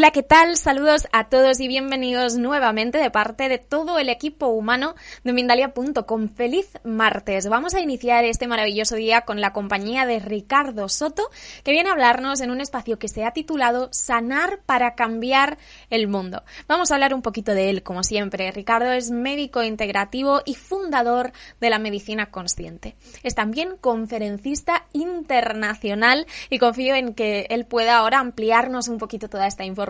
Hola, 0.00 0.12
¿qué 0.12 0.22
tal? 0.22 0.56
Saludos 0.56 1.06
a 1.12 1.28
todos 1.28 1.60
y 1.60 1.68
bienvenidos 1.68 2.38
nuevamente 2.38 2.96
de 2.96 3.10
parte 3.10 3.50
de 3.50 3.58
todo 3.58 3.98
el 3.98 4.08
equipo 4.08 4.46
humano 4.46 4.94
de 5.24 5.34
Mindalia.com. 5.34 6.30
Feliz 6.30 6.70
martes. 6.84 7.50
Vamos 7.50 7.74
a 7.74 7.80
iniciar 7.80 8.24
este 8.24 8.46
maravilloso 8.46 8.96
día 8.96 9.26
con 9.26 9.42
la 9.42 9.52
compañía 9.52 10.06
de 10.06 10.18
Ricardo 10.18 10.88
Soto, 10.88 11.24
que 11.64 11.72
viene 11.72 11.90
a 11.90 11.92
hablarnos 11.92 12.40
en 12.40 12.50
un 12.50 12.62
espacio 12.62 12.98
que 12.98 13.08
se 13.08 13.26
ha 13.26 13.32
titulado 13.32 13.90
Sanar 13.92 14.60
para 14.64 14.94
cambiar 14.94 15.58
el 15.90 16.08
mundo. 16.08 16.44
Vamos 16.66 16.90
a 16.90 16.94
hablar 16.94 17.12
un 17.12 17.20
poquito 17.20 17.52
de 17.52 17.68
él, 17.68 17.82
como 17.82 18.02
siempre. 18.02 18.50
Ricardo 18.52 18.92
es 18.92 19.10
médico 19.10 19.62
integrativo 19.62 20.40
y 20.46 20.54
fundador 20.54 21.32
de 21.60 21.68
la 21.68 21.78
medicina 21.78 22.30
consciente. 22.30 22.96
Es 23.22 23.34
también 23.34 23.76
conferencista 23.78 24.86
internacional 24.94 26.26
y 26.48 26.58
confío 26.58 26.94
en 26.94 27.12
que 27.12 27.46
él 27.50 27.66
pueda 27.66 27.98
ahora 27.98 28.20
ampliarnos 28.20 28.88
un 28.88 28.96
poquito 28.96 29.28
toda 29.28 29.46
esta 29.46 29.66
información 29.66 29.89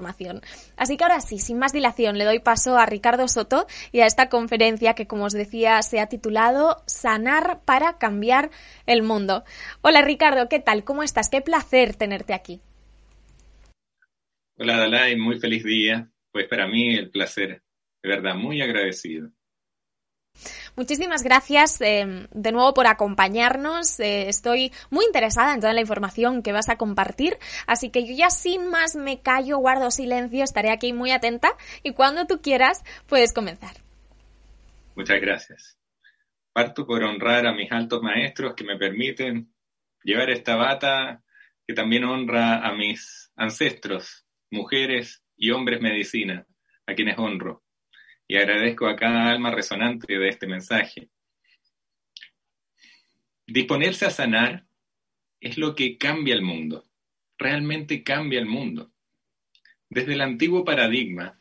Así 0.77 0.97
que 0.97 1.05
ahora 1.05 1.21
sí, 1.21 1.39
sin 1.39 1.59
más 1.59 1.73
dilación, 1.73 2.19
le 2.19 2.25
doy 2.25 2.41
paso 2.41 2.77
a 2.77 2.87
Ricardo 2.87 3.29
Soto 3.29 3.67
y 3.93 4.01
a 4.01 4.07
esta 4.07 4.29
conferencia 4.29 4.95
que, 4.95 5.07
como 5.07 5.25
os 5.25 5.33
decía, 5.33 5.81
se 5.83 6.01
ha 6.01 6.09
titulado 6.09 6.83
Sanar 6.87 7.61
para 7.65 7.99
cambiar 7.99 8.51
el 8.87 9.03
mundo. 9.03 9.45
Hola 9.83 10.03
Ricardo, 10.03 10.49
¿qué 10.49 10.61
tal? 10.61 10.85
¿Cómo 10.85 11.03
estás? 11.03 11.29
Qué 11.29 11.41
placer 11.41 11.95
tenerte 11.95 12.35
aquí. 12.35 12.61
Hola 14.57 14.77
Dalai, 14.77 15.17
muy 15.17 15.39
feliz 15.39 15.65
día. 15.65 16.11
Pues 16.33 16.47
para 16.47 16.67
mí 16.67 16.95
el 16.95 17.11
placer, 17.11 17.63
de 18.03 18.09
verdad, 18.09 18.35
muy 18.35 18.61
agradecido. 18.63 19.31
Muchísimas 20.77 21.23
gracias 21.23 21.81
eh, 21.81 22.27
de 22.31 22.53
nuevo 22.53 22.73
por 22.75 22.87
acompañarnos. 22.87 24.01
Eh, 24.01 24.29
estoy 24.29 24.73
muy 24.89 25.05
interesada 25.05 25.53
en 25.53 25.61
toda 25.61 25.73
la 25.73 25.83
información 25.83 26.43
que 26.43 26.53
vas 26.53 26.69
a 26.69 26.77
compartir, 26.77 27.37
así 27.67 27.91
que 27.91 28.07
yo 28.07 28.15
ya 28.15 28.31
sin 28.31 28.69
más 28.71 28.97
me 28.97 29.21
callo, 29.21 29.59
guardo 29.59 29.91
silencio, 29.91 30.43
estaré 30.43 30.71
aquí 30.71 30.93
muy 30.93 31.11
atenta 31.11 31.53
y 31.83 31.93
cuando 31.93 32.27
tú 32.27 32.41
quieras 32.41 32.83
puedes 33.07 33.33
comenzar. 33.33 33.77
Muchas 34.95 35.21
gracias. 35.21 35.79
Parto 36.53 36.87
por 36.87 37.03
honrar 37.05 37.47
a 37.47 37.53
mis 37.53 37.71
altos 37.71 38.03
maestros 38.03 38.55
que 38.55 38.65
me 38.65 38.77
permiten 38.77 39.53
llevar 40.03 40.31
esta 40.31 40.57
bata 40.57 41.23
que 41.67 41.75
también 41.75 42.05
honra 42.05 42.67
a 42.67 42.73
mis 42.73 43.31
ancestros, 43.37 44.27
mujeres 44.51 45.23
y 45.37 45.51
hombres 45.51 45.81
medicina, 45.81 46.47
a 46.87 46.95
quienes 46.95 47.19
honro 47.19 47.63
y 48.31 48.37
agradezco 48.37 48.87
a 48.87 48.95
cada 48.95 49.29
alma 49.29 49.51
resonante 49.51 50.17
de 50.17 50.29
este 50.29 50.47
mensaje. 50.47 51.09
Disponerse 53.45 54.07
a 54.07 54.11
sanar 54.11 54.67
es 55.41 55.59
lo 55.59 55.75
que 55.75 55.99
cambia 55.99 56.35
el 56.35 56.43
mundo, 56.43 56.87
realmente 57.37 58.05
cambia 58.05 58.39
el 58.39 58.47
mundo. 58.47 58.93
Desde 59.89 60.13
el 60.13 60.21
antiguo 60.21 60.65
paradigma 60.65 61.41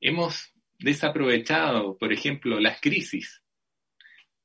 hemos 0.00 0.54
desaprovechado, 0.78 1.98
por 1.98 2.10
ejemplo, 2.10 2.58
las 2.58 2.80
crisis, 2.80 3.42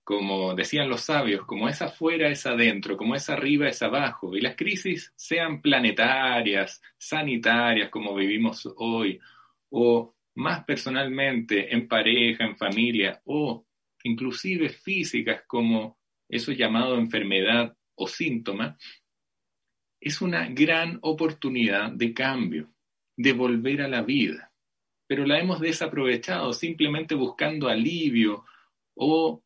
como 0.03 0.55
decían 0.55 0.89
los 0.89 1.03
sabios, 1.03 1.45
como 1.45 1.69
es 1.69 1.81
afuera 1.81 2.27
es 2.27 2.45
adentro, 2.45 2.97
como 2.97 3.15
es 3.15 3.29
arriba 3.29 3.69
es 3.69 3.81
abajo, 3.81 4.35
y 4.35 4.41
las 4.41 4.57
crisis 4.57 5.13
sean 5.15 5.61
planetarias, 5.61 6.81
sanitarias, 6.97 7.89
como 7.89 8.13
vivimos 8.15 8.67
hoy, 8.75 9.17
o 9.69 10.13
más 10.39 10.63
personalmente, 10.63 11.73
en 11.73 11.85
pareja, 11.87 12.45
en 12.45 12.55
familia 12.55 13.21
o 13.25 13.65
inclusive 14.03 14.69
físicas 14.69 15.43
como 15.45 15.99
eso 16.29 16.53
llamado 16.53 16.97
enfermedad 16.97 17.75
o 17.95 18.07
síntoma, 18.07 18.77
es 19.99 20.21
una 20.21 20.47
gran 20.47 20.97
oportunidad 21.01 21.91
de 21.91 22.13
cambio, 22.13 22.73
de 23.17 23.33
volver 23.33 23.81
a 23.81 23.89
la 23.89 24.01
vida. 24.01 24.53
Pero 25.07 25.25
la 25.25 25.39
hemos 25.39 25.59
desaprovechado 25.59 26.53
simplemente 26.53 27.15
buscando 27.15 27.67
alivio 27.67 28.45
o 28.95 29.43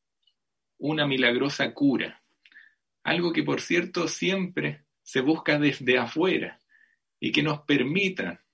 una 0.77 1.07
milagrosa 1.07 1.73
cura. 1.73 2.21
Algo 3.03 3.33
que, 3.33 3.41
por 3.41 3.61
cierto, 3.61 4.07
siempre 4.07 4.85
se 5.01 5.21
busca 5.21 5.57
desde 5.57 5.97
afuera 5.97 6.59
y 7.19 7.31
que 7.31 7.41
nos 7.41 7.61
permita 7.61 8.45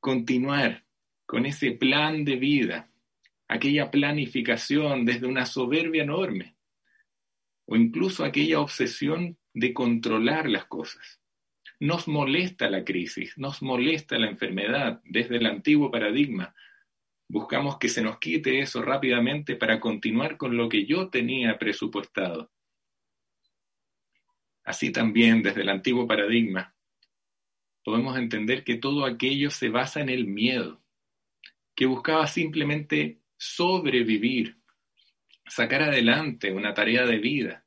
continuar 0.00 0.89
con 1.30 1.46
ese 1.46 1.70
plan 1.70 2.24
de 2.24 2.34
vida, 2.34 2.90
aquella 3.46 3.88
planificación 3.88 5.04
desde 5.04 5.28
una 5.28 5.46
soberbia 5.46 6.02
enorme, 6.02 6.56
o 7.66 7.76
incluso 7.76 8.24
aquella 8.24 8.58
obsesión 8.58 9.38
de 9.54 9.72
controlar 9.72 10.50
las 10.50 10.64
cosas. 10.64 11.20
Nos 11.78 12.08
molesta 12.08 12.68
la 12.68 12.84
crisis, 12.84 13.38
nos 13.38 13.62
molesta 13.62 14.18
la 14.18 14.26
enfermedad 14.26 15.02
desde 15.04 15.36
el 15.36 15.46
antiguo 15.46 15.88
paradigma. 15.88 16.52
Buscamos 17.28 17.78
que 17.78 17.88
se 17.88 18.02
nos 18.02 18.18
quite 18.18 18.58
eso 18.58 18.82
rápidamente 18.82 19.54
para 19.54 19.78
continuar 19.78 20.36
con 20.36 20.56
lo 20.56 20.68
que 20.68 20.84
yo 20.84 21.10
tenía 21.10 21.56
presupuestado. 21.60 22.50
Así 24.64 24.90
también 24.90 25.44
desde 25.44 25.60
el 25.60 25.68
antiguo 25.68 26.08
paradigma 26.08 26.74
podemos 27.84 28.18
entender 28.18 28.64
que 28.64 28.74
todo 28.74 29.04
aquello 29.04 29.52
se 29.52 29.68
basa 29.68 30.00
en 30.00 30.08
el 30.08 30.26
miedo 30.26 30.80
que 31.80 31.86
buscaba 31.86 32.26
simplemente 32.26 33.22
sobrevivir, 33.38 34.58
sacar 35.46 35.80
adelante 35.80 36.52
una 36.52 36.74
tarea 36.74 37.06
de 37.06 37.16
vida 37.16 37.64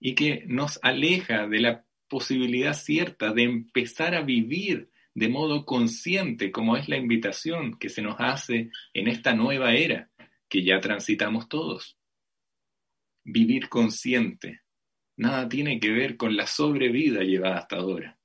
y 0.00 0.14
que 0.14 0.44
nos 0.46 0.80
aleja 0.82 1.46
de 1.46 1.60
la 1.60 1.84
posibilidad 2.08 2.72
cierta 2.72 3.34
de 3.34 3.42
empezar 3.42 4.14
a 4.14 4.22
vivir 4.22 4.90
de 5.12 5.28
modo 5.28 5.66
consciente, 5.66 6.50
como 6.50 6.74
es 6.74 6.88
la 6.88 6.96
invitación 6.96 7.78
que 7.78 7.90
se 7.90 8.00
nos 8.00 8.16
hace 8.18 8.70
en 8.94 9.08
esta 9.08 9.34
nueva 9.34 9.74
era 9.74 10.10
que 10.48 10.64
ya 10.64 10.80
transitamos 10.80 11.50
todos. 11.50 11.98
Vivir 13.24 13.68
consciente. 13.68 14.62
Nada 15.18 15.46
tiene 15.50 15.78
que 15.80 15.90
ver 15.90 16.16
con 16.16 16.34
la 16.34 16.46
sobrevida 16.46 17.24
llevada 17.24 17.58
hasta 17.58 17.76
ahora. 17.76 18.18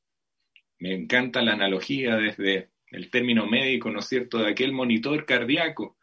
Me 0.80 0.94
encanta 0.94 1.42
la 1.42 1.52
analogía 1.52 2.16
desde 2.16 2.70
el 2.96 3.10
término 3.10 3.46
médico, 3.46 3.92
¿no 3.92 4.00
es 4.00 4.08
cierto?, 4.08 4.38
de 4.38 4.50
aquel 4.50 4.72
monitor 4.72 5.26
cardíaco 5.26 5.98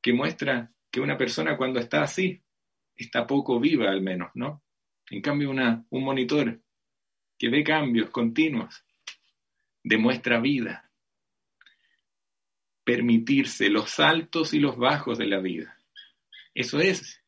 que 0.00 0.12
muestra 0.12 0.72
que 0.90 1.00
una 1.00 1.18
persona 1.18 1.56
cuando 1.56 1.78
está 1.78 2.02
así 2.02 2.42
está 2.96 3.26
poco 3.26 3.60
viva 3.60 3.90
al 3.90 4.00
menos, 4.00 4.30
¿no? 4.34 4.62
En 5.10 5.20
cambio, 5.20 5.50
una, 5.50 5.84
un 5.90 6.04
monitor 6.04 6.60
que 7.38 7.48
ve 7.50 7.62
cambios 7.62 8.10
continuos 8.10 8.84
demuestra 9.82 10.40
vida. 10.40 10.90
Permitirse 12.84 13.68
los 13.68 14.00
altos 14.00 14.54
y 14.54 14.60
los 14.60 14.78
bajos 14.78 15.18
de 15.18 15.26
la 15.26 15.40
vida. 15.40 15.78
Eso 16.54 16.80
es 16.80 17.22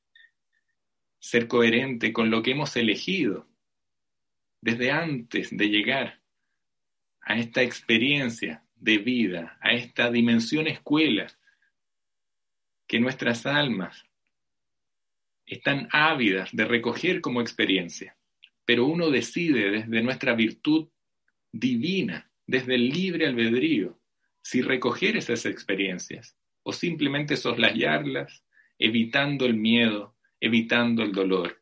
ser 1.18 1.48
coherente 1.48 2.12
con 2.12 2.30
lo 2.30 2.42
que 2.42 2.52
hemos 2.52 2.76
elegido 2.76 3.48
desde 4.60 4.92
antes 4.92 5.54
de 5.54 5.68
llegar 5.68 6.22
a 7.26 7.36
esta 7.36 7.60
experiencia 7.60 8.62
de 8.76 8.98
vida, 8.98 9.58
a 9.60 9.72
esta 9.72 10.10
dimensión 10.10 10.68
escuela 10.68 11.26
que 12.86 13.00
nuestras 13.00 13.46
almas 13.46 14.04
están 15.44 15.88
ávidas 15.90 16.50
de 16.52 16.64
recoger 16.64 17.20
como 17.20 17.40
experiencia. 17.40 18.16
Pero 18.64 18.86
uno 18.86 19.10
decide 19.10 19.70
desde 19.70 20.02
nuestra 20.02 20.34
virtud 20.34 20.88
divina, 21.50 22.30
desde 22.46 22.76
el 22.76 22.90
libre 22.90 23.26
albedrío, 23.26 23.98
si 24.40 24.62
recoger 24.62 25.16
esas 25.16 25.46
experiencias 25.46 26.36
o 26.62 26.72
simplemente 26.72 27.36
soslayarlas, 27.36 28.44
evitando 28.78 29.46
el 29.46 29.54
miedo, 29.54 30.14
evitando 30.40 31.02
el 31.02 31.12
dolor. 31.12 31.60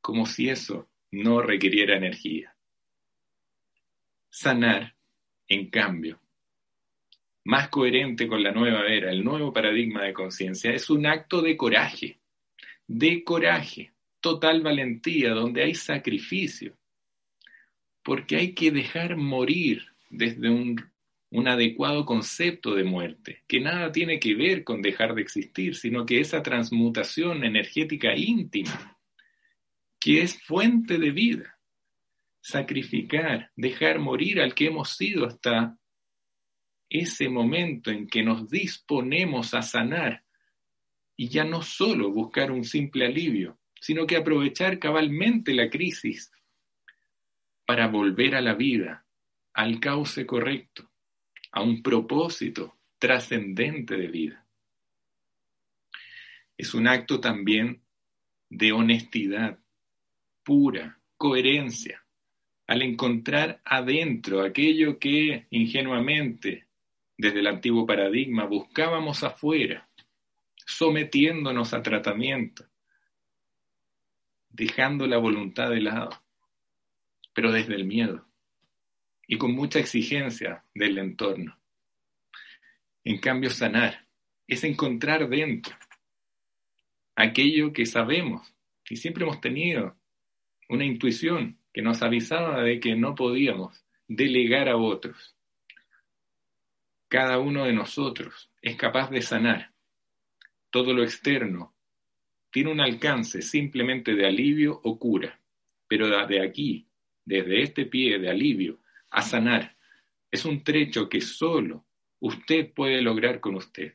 como 0.00 0.24
si 0.26 0.48
eso 0.48 0.88
no 1.10 1.42
requiriera 1.42 1.96
energía. 1.96 2.57
Sanar, 4.40 4.94
en 5.48 5.68
cambio, 5.68 6.20
más 7.42 7.70
coherente 7.70 8.28
con 8.28 8.40
la 8.40 8.52
nueva 8.52 8.86
era, 8.86 9.10
el 9.10 9.24
nuevo 9.24 9.52
paradigma 9.52 10.04
de 10.04 10.12
conciencia, 10.12 10.70
es 10.70 10.90
un 10.90 11.06
acto 11.06 11.42
de 11.42 11.56
coraje, 11.56 12.20
de 12.86 13.24
coraje, 13.24 13.90
total 14.20 14.62
valentía, 14.62 15.30
donde 15.30 15.64
hay 15.64 15.74
sacrificio, 15.74 16.76
porque 18.04 18.36
hay 18.36 18.54
que 18.54 18.70
dejar 18.70 19.16
morir 19.16 19.88
desde 20.08 20.50
un, 20.50 20.88
un, 21.30 21.48
adecuado 21.48 22.06
concepto 22.06 22.76
de 22.76 22.84
muerte, 22.84 23.42
que 23.48 23.58
nada 23.58 23.90
tiene 23.90 24.20
que 24.20 24.36
ver 24.36 24.62
con 24.62 24.82
dejar 24.82 25.16
de 25.16 25.22
existir, 25.22 25.74
sino 25.74 26.06
que 26.06 26.20
esa 26.20 26.44
transmutación 26.44 27.42
energética 27.42 28.14
íntima, 28.14 29.00
que 29.98 30.22
es 30.22 30.40
fuente 30.40 30.96
de 30.96 31.10
vida, 31.10 31.57
sacrificar, 32.40 33.50
dejar 33.56 33.98
morir 33.98 34.40
al 34.40 34.54
que 34.54 34.66
hemos 34.66 34.96
sido 34.96 35.26
hasta 35.26 35.76
ese 36.88 37.28
momento 37.28 37.90
en 37.90 38.06
que 38.06 38.22
nos 38.22 38.48
disponemos 38.48 39.54
a 39.54 39.62
sanar 39.62 40.24
y 41.16 41.28
ya 41.28 41.44
no 41.44 41.62
solo 41.62 42.10
buscar 42.10 42.50
un 42.50 42.64
simple 42.64 43.06
alivio, 43.06 43.58
sino 43.80 44.06
que 44.06 44.16
aprovechar 44.16 44.78
cabalmente 44.78 45.52
la 45.52 45.68
crisis 45.68 46.30
para 47.66 47.88
volver 47.88 48.34
a 48.34 48.40
la 48.40 48.54
vida, 48.54 49.04
al 49.52 49.80
cauce 49.80 50.24
correcto, 50.24 50.90
a 51.52 51.62
un 51.62 51.82
propósito 51.82 52.78
trascendente 52.98 53.96
de 53.96 54.06
vida. 54.06 54.46
Es 56.56 56.74
un 56.74 56.88
acto 56.88 57.20
también 57.20 57.82
de 58.48 58.72
honestidad 58.72 59.58
pura, 60.42 60.98
coherencia, 61.16 62.04
al 62.68 62.82
encontrar 62.82 63.60
adentro 63.64 64.42
aquello 64.42 64.98
que 64.98 65.46
ingenuamente 65.50 66.66
desde 67.16 67.40
el 67.40 67.46
antiguo 67.46 67.86
paradigma 67.86 68.44
buscábamos 68.44 69.24
afuera, 69.24 69.88
sometiéndonos 70.66 71.72
a 71.72 71.82
tratamiento, 71.82 72.66
dejando 74.50 75.06
la 75.06 75.16
voluntad 75.16 75.70
de 75.70 75.80
lado, 75.80 76.10
pero 77.32 77.50
desde 77.50 77.74
el 77.74 77.86
miedo 77.86 78.26
y 79.26 79.38
con 79.38 79.52
mucha 79.52 79.78
exigencia 79.78 80.64
del 80.74 80.98
entorno. 80.98 81.58
En 83.02 83.18
cambio, 83.18 83.48
sanar 83.48 84.06
es 84.46 84.62
encontrar 84.64 85.26
dentro 85.28 85.74
aquello 87.16 87.72
que 87.72 87.86
sabemos 87.86 88.54
y 88.88 88.96
siempre 88.96 89.24
hemos 89.24 89.40
tenido, 89.40 89.96
una 90.68 90.84
intuición 90.84 91.57
que 91.72 91.82
nos 91.82 92.02
avisaba 92.02 92.62
de 92.62 92.80
que 92.80 92.96
no 92.96 93.14
podíamos 93.14 93.84
delegar 94.08 94.68
a 94.68 94.76
otros 94.76 95.38
cada 97.08 97.38
uno 97.38 97.64
de 97.64 97.72
nosotros 97.72 98.50
es 98.60 98.76
capaz 98.76 99.10
de 99.10 99.22
sanar. 99.22 99.72
Todo 100.70 100.92
lo 100.92 101.02
externo 101.02 101.74
tiene 102.50 102.70
un 102.70 102.80
alcance 102.80 103.40
simplemente 103.40 104.14
de 104.14 104.26
alivio 104.26 104.78
o 104.84 104.98
cura, 104.98 105.40
pero 105.86 106.08
de 106.26 106.42
aquí, 106.42 106.86
desde 107.24 107.62
este 107.62 107.86
pie 107.86 108.18
de 108.18 108.28
alivio 108.28 108.80
a 109.10 109.22
sanar, 109.22 109.74
es 110.30 110.44
un 110.44 110.62
trecho 110.62 111.08
que 111.08 111.22
solo 111.22 111.86
usted 112.20 112.72
puede 112.74 113.00
lograr 113.00 113.40
con 113.40 113.54
usted, 113.54 113.94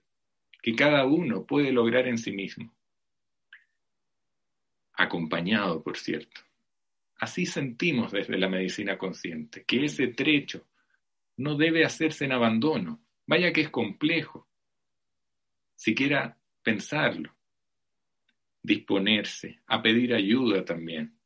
que 0.62 0.76
cada 0.76 1.06
uno 1.06 1.46
puede 1.46 1.72
lograr 1.72 2.08
en 2.08 2.18
sí 2.18 2.32
mismo. 2.32 2.74
Acompañado, 4.94 5.84
por 5.84 5.98
cierto. 5.98 6.42
Así 7.24 7.46
sentimos 7.46 8.12
desde 8.12 8.38
la 8.38 8.50
medicina 8.50 8.98
consciente, 8.98 9.64
que 9.64 9.86
ese 9.86 10.08
trecho 10.08 10.68
no 11.38 11.56
debe 11.56 11.86
hacerse 11.86 12.26
en 12.26 12.34
abandono, 12.34 13.02
Vaya 13.26 13.54
que 13.54 13.62
es 13.62 13.70
complejo, 13.70 14.50
siquiera 15.74 16.38
pensarlo, 16.62 17.34
disponerse 18.62 19.62
a 19.68 19.82
pedir 19.82 20.14
ayuda 20.14 20.66
también, 20.66 21.18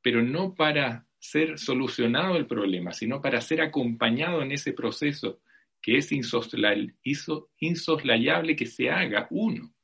pero 0.00 0.22
no 0.22 0.54
para 0.54 1.06
ser 1.18 1.58
solucionado 1.58 2.36
el 2.38 2.46
problema, 2.46 2.94
sino 2.94 3.20
para 3.20 3.42
ser 3.42 3.60
acompañado 3.60 4.40
en 4.40 4.52
ese 4.52 4.72
proceso 4.72 5.42
que 5.82 5.98
es 5.98 6.10
insoslayable 6.10 6.96
que 8.56 8.64
se 8.64 8.88
haga 8.88 9.26
uno 9.28 9.74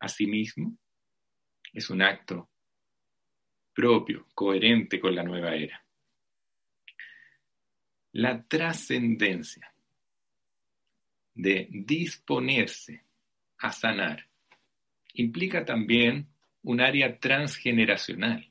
a 0.00 0.08
sí 0.08 0.26
mismo, 0.26 0.76
es 1.72 1.90
un 1.90 2.02
acto 2.02 2.50
propio, 3.76 4.26
coherente 4.34 4.98
con 4.98 5.14
la 5.14 5.22
nueva 5.22 5.54
era. 5.54 5.84
La 8.12 8.42
trascendencia 8.42 9.70
de 11.34 11.68
disponerse 11.70 13.04
a 13.58 13.70
sanar 13.70 14.26
implica 15.12 15.66
también 15.66 16.26
un 16.62 16.80
área 16.80 17.20
transgeneracional. 17.20 18.50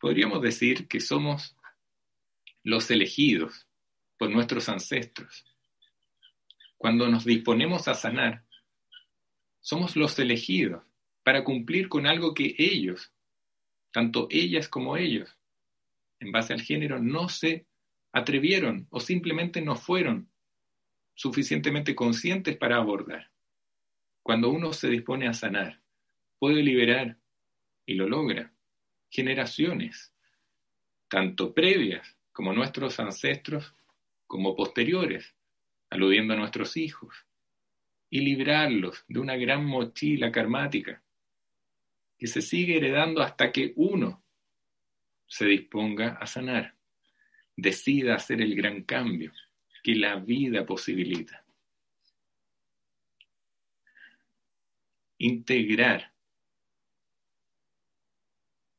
Podríamos 0.00 0.40
decir 0.40 0.88
que 0.88 1.00
somos 1.00 1.54
los 2.62 2.90
elegidos 2.90 3.66
por 4.16 4.30
nuestros 4.30 4.70
ancestros. 4.70 5.44
Cuando 6.78 7.06
nos 7.08 7.26
disponemos 7.26 7.86
a 7.88 7.94
sanar, 7.94 8.44
somos 9.60 9.94
los 9.94 10.18
elegidos 10.18 10.82
para 11.22 11.44
cumplir 11.44 11.90
con 11.90 12.06
algo 12.06 12.32
que 12.32 12.54
ellos, 12.58 13.13
tanto 13.94 14.26
ellas 14.28 14.68
como 14.68 14.96
ellos, 14.96 15.38
en 16.18 16.32
base 16.32 16.52
al 16.52 16.60
género, 16.60 16.98
no 16.98 17.28
se 17.28 17.68
atrevieron 18.10 18.88
o 18.90 18.98
simplemente 18.98 19.60
no 19.60 19.76
fueron 19.76 20.32
suficientemente 21.14 21.94
conscientes 21.94 22.56
para 22.56 22.76
abordar. 22.76 23.30
Cuando 24.24 24.50
uno 24.50 24.72
se 24.72 24.88
dispone 24.88 25.28
a 25.28 25.32
sanar, 25.32 25.80
puede 26.40 26.64
liberar, 26.64 27.18
y 27.86 27.94
lo 27.94 28.08
logra, 28.08 28.52
generaciones, 29.10 30.12
tanto 31.06 31.54
previas 31.54 32.16
como 32.32 32.52
nuestros 32.52 32.98
ancestros, 32.98 33.76
como 34.26 34.56
posteriores, 34.56 35.36
aludiendo 35.88 36.34
a 36.34 36.36
nuestros 36.36 36.76
hijos, 36.76 37.14
y 38.10 38.22
librarlos 38.22 39.04
de 39.06 39.20
una 39.20 39.36
gran 39.36 39.64
mochila 39.64 40.32
karmática 40.32 41.03
que 42.24 42.28
se 42.28 42.40
sigue 42.40 42.78
heredando 42.78 43.20
hasta 43.20 43.52
que 43.52 43.74
uno 43.76 44.24
se 45.26 45.44
disponga 45.44 46.14
a 46.14 46.26
sanar, 46.26 46.74
decida 47.54 48.14
hacer 48.14 48.40
el 48.40 48.56
gran 48.56 48.84
cambio 48.84 49.30
que 49.82 49.94
la 49.94 50.16
vida 50.16 50.64
posibilita. 50.64 51.44
Integrar 55.18 56.14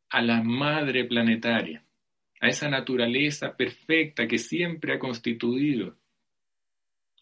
a 0.09 0.23
la 0.23 0.41
madre 0.41 1.05
planetaria, 1.05 1.85
a 2.41 2.47
esa 2.47 2.67
naturaleza 2.67 3.55
perfecta 3.55 4.27
que 4.27 4.39
siempre 4.39 4.95
ha 4.95 4.97
constituido 4.97 5.99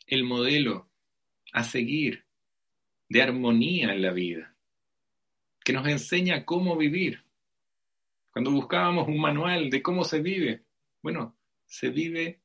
el 0.08 0.24
modelo 0.24 0.90
a 1.52 1.66
seguir 1.66 2.24
de 3.10 3.22
armonía 3.22 3.92
en 3.92 4.02
la 4.02 4.14
vida, 4.14 4.53
que 5.64 5.74
nos 5.74 5.88
enseña 5.88 6.46
cómo 6.46 6.78
vivir. 6.78 7.24
Cuando 8.32 8.52
buscábamos 8.52 9.08
un 9.08 9.20
manual 9.20 9.70
de 9.70 9.82
cómo 9.82 10.04
se 10.04 10.22
vive, 10.22 10.64
bueno, 11.02 11.38
se 11.66 11.90
vive 11.90 12.42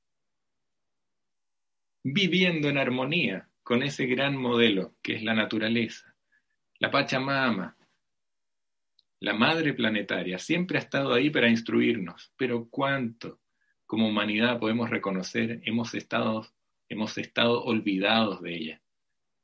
viviendo 2.02 2.68
en 2.68 2.78
armonía 2.78 3.48
con 3.62 3.82
ese 3.82 4.06
gran 4.06 4.36
modelo 4.36 4.94
que 5.02 5.16
es 5.16 5.22
la 5.22 5.34
naturaleza. 5.34 6.14
La 6.78 6.90
Pachamama, 6.90 7.76
la 9.20 9.34
madre 9.34 9.74
planetaria, 9.74 10.38
siempre 10.38 10.78
ha 10.78 10.80
estado 10.80 11.12
ahí 11.12 11.30
para 11.30 11.48
instruirnos, 11.48 12.32
pero 12.36 12.68
cuánto 12.70 13.40
como 13.86 14.08
humanidad 14.08 14.60
podemos 14.60 14.90
reconocer 14.90 15.60
hemos 15.64 15.94
estado, 15.94 16.46
hemos 16.88 17.18
estado 17.18 17.64
olvidados 17.64 18.42
de 18.42 18.54
ella. 18.54 18.82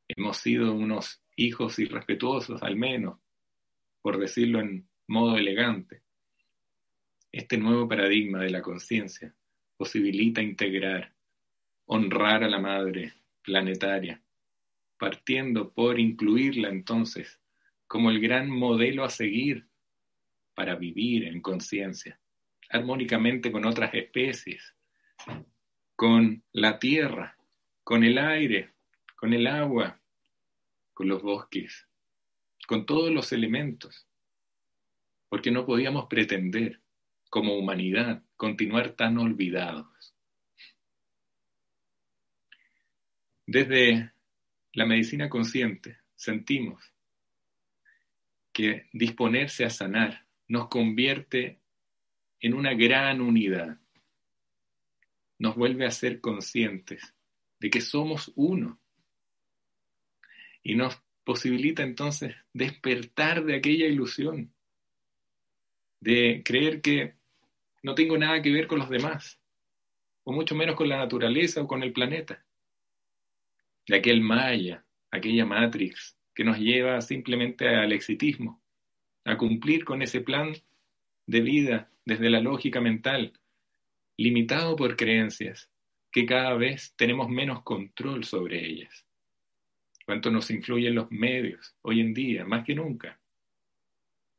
Hemos 0.07 0.37
sido 0.37 0.75
unos 0.75 1.23
hijos 1.37 1.79
irrespetuosos, 1.79 2.63
al 2.63 2.77
menos, 2.77 3.19
por 4.05 4.19
decirlo 4.19 4.61
en 4.61 4.87
modo 5.07 5.39
elegante. 5.39 6.03
Este 7.33 7.57
nuevo 7.57 7.89
paradigma 7.89 8.41
de 8.41 8.51
la 8.51 8.61
conciencia 8.61 9.35
posibilita 9.79 10.43
integrar 10.43 11.15
honrar 11.87 12.45
a 12.45 12.51
la 12.51 12.59
madre 12.59 13.15
planetaria, 13.43 14.23
partiendo 14.99 15.73
por 15.73 15.99
incluirla 15.99 16.69
entonces 16.69 17.41
como 17.87 18.11
el 18.11 18.21
gran 18.21 18.51
modelo 18.51 19.05
a 19.05 19.09
seguir 19.09 19.69
para 20.55 20.75
vivir 20.75 21.25
en 21.25 21.41
conciencia, 21.41 22.21
armónicamente 22.69 23.51
con 23.51 23.65
otras 23.65 23.95
especies, 23.95 24.75
con 25.97 26.45
la 26.53 26.79
tierra, 26.79 27.39
con 27.83 28.05
el 28.05 28.19
aire, 28.19 28.75
con 29.17 29.33
el 29.33 29.47
agua, 29.47 29.99
con 30.93 31.09
los 31.09 31.23
bosques, 31.23 31.89
con 32.67 32.87
todos 32.87 33.11
los 33.11 33.33
elementos. 33.33 34.07
porque 35.29 35.51
no 35.51 35.67
podíamos 35.67 36.07
pretender, 36.07 36.81
como 37.29 37.59
humanidad, 37.59 38.23
continuar 38.37 38.93
tan 38.93 39.19
olvidados. 39.19 40.15
Desde 43.45 44.13
la 44.75 44.87
medicina 44.87 45.29
consciente 45.29 45.99
sentimos 46.15 46.85
que 48.53 48.89
disponerse 48.93 49.65
a 49.65 49.71
sanar 49.71 50.25
nos 50.47 50.69
convierte 50.69 51.59
en 52.39 52.55
una 52.55 52.73
gran 52.75 53.21
unidad, 53.21 53.81
nos 55.39 55.57
vuelve 55.57 55.85
a 55.85 55.91
ser 55.91 56.21
conscientes 56.21 57.13
de 57.59 57.71
que 57.71 57.81
somos 57.81 58.31
uno 58.37 58.79
y 60.63 60.77
nos 60.77 61.03
posibilita 61.25 61.83
entonces 61.83 62.35
despertar 62.53 63.45
de 63.45 63.57
aquella 63.57 63.87
ilusión, 63.87 64.53
de 66.01 66.43
creer 66.45 66.81
que 66.81 67.15
no 67.83 67.95
tengo 67.95 68.17
nada 68.19 68.43
que 68.43 68.53
ver 68.53 68.67
con 68.67 68.79
los 68.79 68.91
demás, 68.91 69.41
o 70.25 70.33
mucho 70.33 70.55
menos 70.55 70.77
con 70.77 70.89
la 70.89 70.99
naturaleza 70.99 71.63
o 71.63 71.67
con 71.67 71.83
el 71.83 71.93
planeta, 71.93 72.45
de 73.87 73.97
aquel 73.97 74.21
maya, 74.21 74.85
aquella 75.11 75.45
matrix 75.45 76.17
que 76.35 76.45
nos 76.45 76.59
lleva 76.59 77.01
simplemente 77.01 77.69
al 77.69 77.93
exitismo, 77.93 78.63
a 79.25 79.37
cumplir 79.39 79.85
con 79.85 80.03
ese 80.03 80.21
plan 80.21 80.53
de 81.27 81.41
vida 81.41 81.91
desde 82.05 82.29
la 82.31 82.41
lógica 82.41 82.81
mental, 82.81 83.39
limitado 84.17 84.77
por 84.77 84.97
creencias, 84.97 85.71
que 86.11 86.27
cada 86.27 86.55
vez 86.55 86.95
tenemos 86.97 87.29
menos 87.29 87.63
control 87.63 88.25
sobre 88.25 88.65
ellas. 88.65 89.07
Cuánto 90.05 90.31
nos 90.31 90.51
influyen 90.51 90.95
los 90.95 91.11
medios 91.11 91.75
hoy 91.83 92.01
en 92.01 92.13
día, 92.13 92.45
más 92.45 92.65
que 92.65 92.75
nunca, 92.75 93.19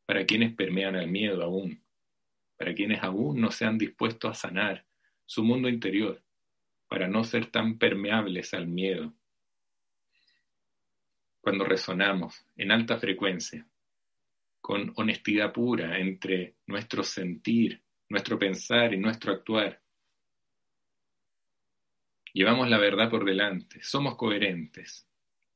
para 0.06 0.26
quienes 0.26 0.54
permean 0.54 0.96
al 0.96 1.08
miedo 1.08 1.44
aún, 1.44 1.84
para 2.58 2.74
quienes 2.76 3.02
aún 3.04 3.42
no 3.42 3.52
se 3.52 3.66
han 3.66 3.78
dispuesto 3.78 4.28
a 4.28 4.36
sanar 4.36 4.86
su 5.26 5.44
mundo 5.44 5.68
interior, 5.68 6.22
para 6.88 7.08
no 7.08 7.24
ser 7.24 7.48
tan 7.48 7.80
permeables 7.80 8.54
al 8.54 8.68
miedo. 8.68 9.14
Cuando 11.42 11.66
resonamos 11.66 12.46
en 12.56 12.72
alta 12.72 12.98
frecuencia, 12.98 13.68
con 14.62 14.94
honestidad 14.96 15.52
pura 15.52 16.00
entre 16.00 16.56
nuestro 16.68 17.04
sentir, 17.04 17.82
nuestro 18.10 18.38
pensar 18.38 18.94
y 18.94 18.98
nuestro 18.98 19.34
actuar, 19.34 19.82
llevamos 22.34 22.70
la 22.70 22.78
verdad 22.78 23.10
por 23.10 23.26
delante, 23.26 23.82
somos 23.84 24.16
coherentes, 24.16 25.08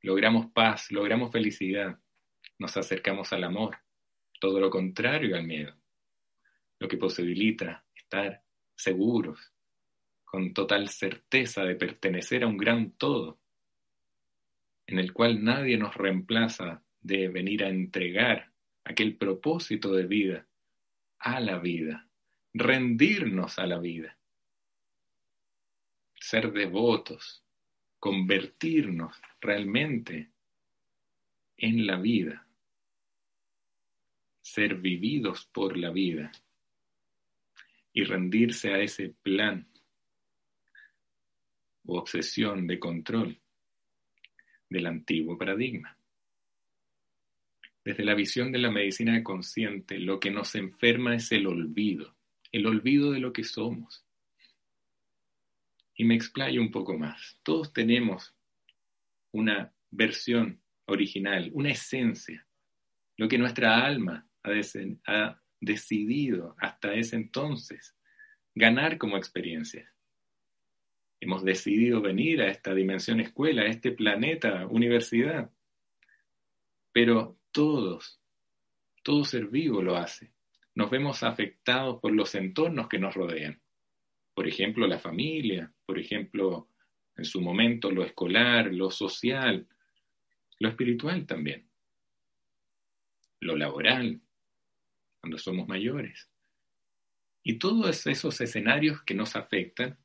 logramos 0.01 0.51
paz, 0.51 0.91
logramos 0.91 1.31
felicidad, 1.31 1.99
nos 2.57 2.75
acercamos 2.77 3.33
al 3.33 3.43
amor, 3.43 3.77
todo 4.39 4.59
lo 4.59 4.69
contrario 4.69 5.35
al 5.35 5.45
miedo, 5.45 5.75
lo 6.79 6.87
que 6.87 6.97
posibilita 6.97 7.85
estar 7.95 8.43
seguros, 8.75 9.53
con 10.25 10.53
total 10.53 10.89
certeza 10.89 11.63
de 11.63 11.75
pertenecer 11.75 12.43
a 12.43 12.47
un 12.47 12.57
gran 12.57 12.91
todo, 12.91 13.39
en 14.87 14.99
el 14.99 15.13
cual 15.13 15.43
nadie 15.43 15.77
nos 15.77 15.95
reemplaza 15.95 16.83
de 17.01 17.27
venir 17.27 17.63
a 17.63 17.69
entregar 17.69 18.51
aquel 18.83 19.17
propósito 19.17 19.93
de 19.93 20.05
vida 20.05 20.47
a 21.19 21.39
la 21.39 21.59
vida, 21.59 22.07
rendirnos 22.53 23.59
a 23.59 23.67
la 23.67 23.79
vida, 23.79 24.17
ser 26.15 26.51
devotos, 26.51 27.43
convertirnos 27.99 29.21
realmente 29.41 30.29
en 31.57 31.85
la 31.85 31.97
vida, 31.97 32.47
ser 34.41 34.75
vividos 34.75 35.45
por 35.47 35.77
la 35.77 35.91
vida 35.91 36.31
y 37.91 38.03
rendirse 38.03 38.73
a 38.73 38.79
ese 38.79 39.09
plan 39.21 39.67
o 41.85 41.99
obsesión 41.99 42.65
de 42.67 42.79
control 42.79 43.41
del 44.69 44.85
antiguo 44.85 45.37
paradigma. 45.37 45.97
Desde 47.83 48.05
la 48.05 48.13
visión 48.13 48.51
de 48.51 48.59
la 48.59 48.71
medicina 48.71 49.21
consciente, 49.23 49.97
lo 49.99 50.19
que 50.19 50.31
nos 50.31 50.55
enferma 50.55 51.15
es 51.15 51.31
el 51.31 51.47
olvido, 51.47 52.15
el 52.51 52.67
olvido 52.67 53.11
de 53.11 53.19
lo 53.19 53.33
que 53.33 53.43
somos, 53.43 54.05
y 55.99 56.05
me 56.05 56.15
explayo 56.15 56.61
un 56.61 56.71
poco 56.71 56.97
más. 56.97 57.37
Todos 57.43 57.73
tenemos 57.73 58.33
una 59.33 59.73
versión 59.91 60.61
original, 60.85 61.51
una 61.53 61.71
esencia, 61.71 62.47
lo 63.17 63.27
que 63.27 63.37
nuestra 63.37 63.85
alma 63.85 64.25
ha, 65.05 65.41
decidido 65.59 66.55
hasta 66.57 66.93
ese 66.93 67.17
entonces 67.17 67.97
ganar 68.55 68.97
como 68.97 69.17
experiencia. 69.17 69.93
Hemos 71.19 71.43
decidido 71.43 71.99
venir 71.99 72.41
a 72.43 72.47
esta 72.47 72.73
dimensión 72.73 73.19
escuela, 73.19 73.63
a 73.63 73.67
este 73.67 73.91
planeta, 73.91 74.67
universidad. 74.67 75.51
Pero 76.93 77.37
todos, 77.51 78.21
todo 79.03 79.25
ser 79.25 79.47
vivo 79.47 79.81
lo 79.81 79.97
hace. 79.97 80.31
Nos 80.75 80.89
vemos 80.89 81.23
afectados 81.23 81.99
por 81.99 82.13
los 82.13 82.33
entornos 82.35 82.87
que 82.87 82.99
nos 82.99 83.15
rodean 83.15 83.61
por 84.39 84.47
ejemplo, 84.47 84.87
la 84.87 84.97
familia, 84.97 85.69
por 85.85 85.99
ejemplo, 85.99 86.69
en 87.17 87.25
su 87.25 87.41
momento 87.41 87.91
lo 87.91 88.05
escolar, 88.05 88.73
lo 88.73 88.89
social, 88.89 89.67
lo 90.59 90.69
espiritual 90.69 91.25
también, 91.25 91.67
lo 93.41 93.57
laboral, 93.57 94.21
cuando 95.19 95.37
somos 95.37 95.67
mayores. 95.67 96.29
Y 97.43 97.59
todos 97.59 98.07
esos 98.07 98.39
escenarios 98.39 99.03
que 99.03 99.13
nos 99.13 99.35
afectan 99.35 99.97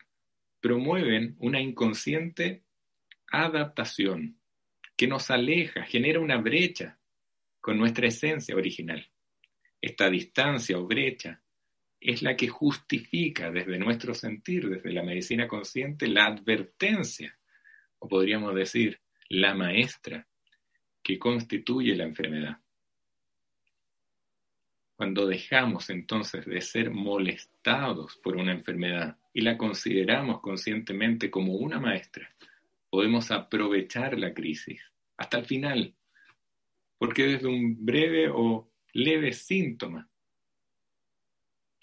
promueven 0.61 1.37
una 1.39 1.61
inconsciente 1.61 2.65
adaptación 3.29 4.41
que 4.97 5.07
nos 5.07 5.31
aleja, 5.31 5.85
genera 5.85 6.19
una 6.19 6.39
brecha 6.39 6.99
con 7.61 7.79
nuestra 7.79 8.09
esencia 8.09 8.57
original. 8.57 9.09
Esta 9.81 10.11
distancia 10.11 10.77
o 10.77 10.89
brecha 10.89 11.41
es 12.05 12.21
la 12.21 12.37
que 12.37 12.49
justifica 12.49 13.51
desde 13.51 13.79
nuestro 13.79 14.13
sentir, 14.13 14.69
desde 14.69 14.93
la 14.93 15.03
medicina 15.03 15.49
consciente, 15.49 16.07
la 16.07 16.27
advertencia, 16.27 17.39
o 17.99 18.07
podríamos 18.07 18.55
decir, 18.55 19.01
la 19.31 19.55
maestra 19.55 20.29
que 21.03 21.19
constituye 21.19 21.97
la 21.97 22.05
enfermedad. 22.05 22.59
Cuando 24.97 25.27
dejamos 25.27 25.89
entonces 25.89 26.45
de 26.45 26.61
ser 26.61 26.91
molestados 26.91 28.19
por 28.23 28.37
una 28.37 28.53
enfermedad 28.53 29.17
y 29.33 29.41
la 29.41 29.57
consideramos 29.57 30.43
conscientemente 30.43 31.31
como 31.31 31.55
una 31.55 31.81
maestra, 31.81 32.29
podemos 32.91 33.31
aprovechar 33.31 34.19
la 34.19 34.35
crisis 34.35 34.83
hasta 35.17 35.39
el 35.39 35.47
final, 35.47 35.95
porque 36.99 37.25
desde 37.25 37.49
un 37.49 37.83
breve 37.83 38.29
o 38.29 38.71
leve 38.93 39.33
síntoma 39.33 40.07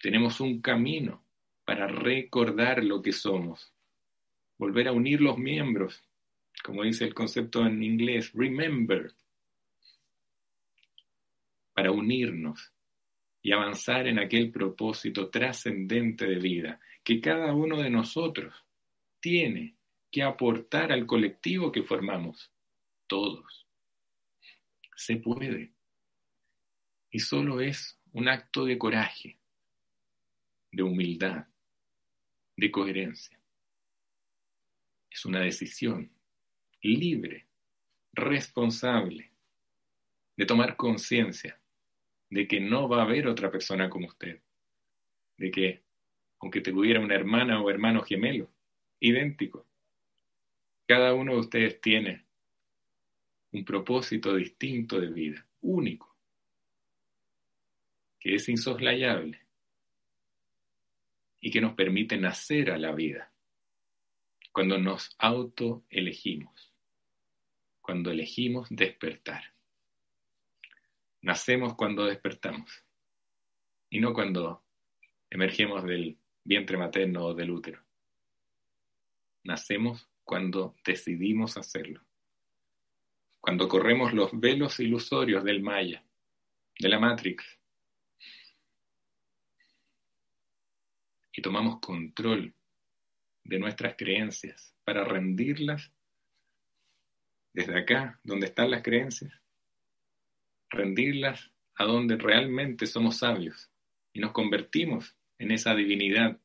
tenemos 0.02 0.40
un 0.40 0.62
camino 0.62 1.24
para 1.64 1.88
recordar 1.88 2.84
lo 2.84 3.02
que 3.02 3.12
somos, 3.12 3.74
volver 4.58 4.88
a 4.88 4.92
unir 4.92 5.22
los 5.22 5.38
miembros, 5.38 6.04
como 6.64 6.84
dice 6.84 7.06
el 7.06 7.14
concepto 7.14 7.66
en 7.66 7.82
inglés, 7.84 8.32
remember, 8.34 9.14
para 11.74 11.92
unirnos 11.92 12.74
y 13.42 13.52
avanzar 13.52 14.08
en 14.08 14.20
aquel 14.20 14.52
propósito 14.52 15.30
trascendente 15.30 16.26
de 16.26 16.36
vida 16.36 16.80
que 17.04 17.22
cada 17.22 17.54
uno 17.54 17.82
de 17.82 17.90
nosotros 17.90 18.54
tiene 19.20 19.78
que 20.12 20.24
aportar 20.24 20.92
al 20.92 21.06
colectivo 21.06 21.72
que 21.72 21.84
formamos, 21.84 22.52
todos. 23.08 23.68
Se 24.96 25.16
puede. 25.16 25.74
Y 27.10 27.20
solo 27.20 27.62
es 27.62 28.00
un 28.14 28.28
acto 28.28 28.66
de 28.66 28.78
coraje, 28.78 29.41
de 30.72 30.84
humildad, 30.84 31.48
de 32.56 32.72
coherencia. 32.72 33.38
Es 35.10 35.26
una 35.26 35.42
decisión 35.42 36.10
libre, 36.82 37.46
responsable, 38.14 39.32
de 40.38 40.46
tomar 40.46 40.76
conciencia 40.76 41.60
de 42.30 42.48
que 42.48 42.62
no 42.62 42.88
va 42.88 43.00
a 43.00 43.06
haber 43.06 43.28
otra 43.28 43.52
persona 43.52 43.90
como 43.90 44.08
usted, 44.08 44.42
de 45.38 45.52
que 45.52 45.84
aunque 46.40 46.62
tuviera 46.62 47.00
una 47.00 47.16
hermana 47.16 47.62
o 47.62 47.70
hermano 47.70 48.02
gemelo, 48.02 48.50
idéntico, 49.00 49.68
cada 50.88 51.14
uno 51.14 51.34
de 51.34 51.40
ustedes 51.40 51.82
tiene 51.82 52.26
un 53.52 53.66
propósito 53.66 54.36
distinto 54.36 55.00
de 55.00 55.08
vida, 55.08 55.46
único, 55.62 56.16
que 58.20 58.36
es 58.36 58.48
insoslayable 58.50 59.41
y 61.42 61.52
que 61.52 61.60
nos 61.60 61.74
permite 61.74 62.18
nacer 62.18 62.72
a 62.72 62.78
la 62.78 62.94
vida. 62.94 63.34
Cuando 64.52 64.78
nos 64.78 65.16
autoelegimos, 65.18 66.72
cuando 67.82 68.12
elegimos 68.12 68.68
despertar. 68.70 69.54
Nacemos 71.22 71.76
cuando 71.76 72.06
despertamos. 72.06 72.72
y 73.94 74.00
no 74.00 74.14
cuando 74.14 74.64
emergemos 75.30 75.84
del 75.84 76.18
vientre 76.46 76.78
materno 76.78 77.26
o 77.26 77.34
del 77.34 77.52
útero. 77.52 77.84
Nacemos 79.44 80.08
cuando 80.24 80.78
decidimos 80.86 81.58
hacerlo, 81.58 82.02
cuando 83.42 83.68
corremos 83.68 84.14
los 84.14 84.32
velos 84.40 84.80
ilusorios 84.80 85.44
del 85.44 85.62
Maya, 85.62 86.06
de 86.80 86.88
la 86.88 87.00
Matrix, 87.00 87.44
y 91.34 91.42
tomamos 91.42 91.80
control 91.80 92.54
de 93.44 93.60
nuestras 93.60 93.96
creencias 93.98 94.76
para 94.84 95.04
rendirlas 95.04 95.92
desde 97.54 97.80
acá, 97.80 98.20
donde 98.24 98.48
están 98.48 98.72
las 98.72 98.82
creencias, 98.82 99.34
rendirlas 100.70 101.52
a 101.76 101.86
donde 101.86 102.18
realmente 102.18 102.86
somos 102.86 103.18
sabios 103.18 103.70
y 104.14 104.20
nos 104.20 104.32
convertimos 104.32 105.18
en 105.38 105.52
esa 105.52 105.76
divinidad 105.76 106.40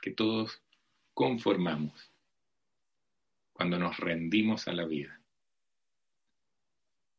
que 0.00 0.10
todos 0.10 0.62
conformamos 1.14 2.12
cuando 3.52 3.78
nos 3.78 3.96
rendimos 3.98 4.66
a 4.66 4.72
la 4.72 4.84
vida. 4.84 5.20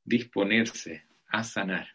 Disponerse 0.03 1.05
a 1.27 1.43
sanar 1.43 1.87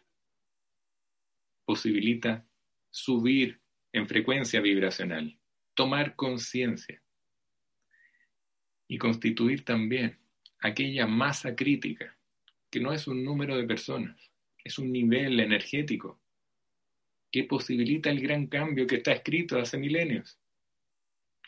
posibilita 1.65 2.43
subir 2.89 3.61
en 3.91 4.07
frecuencia 4.07 4.61
vibracional, 4.61 5.37
tomar 5.73 6.15
conciencia 6.15 7.01
y 8.87 8.97
constituir 8.97 9.63
también 9.63 10.19
aquella 10.59 11.07
masa 11.07 11.55
crítica 11.55 12.17
que 12.69 12.79
no 12.79 12.93
es 12.93 13.07
un 13.07 13.23
número 13.23 13.57
de 13.57 13.63
personas, 13.63 14.31
es 14.63 14.77
un 14.77 14.91
nivel 14.91 15.39
energético 15.39 16.19
que 17.31 17.43
posibilita 17.43 18.09
el 18.09 18.21
gran 18.21 18.47
cambio 18.47 18.87
que 18.87 18.97
está 18.97 19.11
escrito 19.11 19.57
hace 19.57 19.77
milenios. 19.77 20.39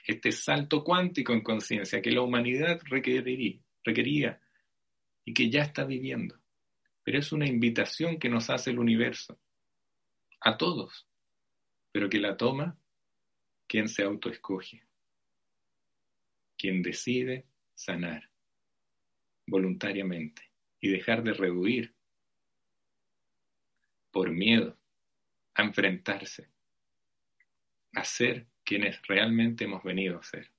Este 0.06 0.32
salto 0.32 0.84
cuántico 0.84 1.34
en 1.34 1.42
conciencia 1.42 2.02
que 2.02 2.12
la 2.12 2.22
humanidad 2.22 2.80
requeriría, 2.86 3.60
requería 3.84 4.42
y 5.26 5.34
que 5.34 5.50
ya 5.50 5.62
está 5.64 5.86
viviendo. 5.86 6.40
Pero 7.04 7.20
es 7.20 7.32
una 7.32 7.48
invitación 7.48 8.20
que 8.20 8.30
nos 8.30 8.50
hace 8.50 8.72
el 8.72 8.80
universo, 8.80 9.40
a 10.40 10.58
todos, 10.58 11.08
pero 11.92 12.10
que 12.10 12.20
la 12.20 12.38
toma 12.38 12.78
quien 13.68 13.88
se 13.88 14.04
autoescoge, 14.04 14.84
quien 16.58 16.82
decide 16.82 17.46
sanar 17.74 18.30
voluntariamente 19.48 20.50
y 20.80 20.90
dejar 20.90 21.24
de 21.24 21.34
rehuir 21.34 21.94
por 24.12 24.30
miedo 24.32 24.78
a 25.54 25.64
enfrentarse, 25.64 26.50
a 27.94 28.04
ser 28.04 28.48
quienes 28.64 29.02
realmente 29.08 29.66
hemos 29.66 29.84
venido 29.84 30.20
a 30.20 30.24
ser. 30.24 30.50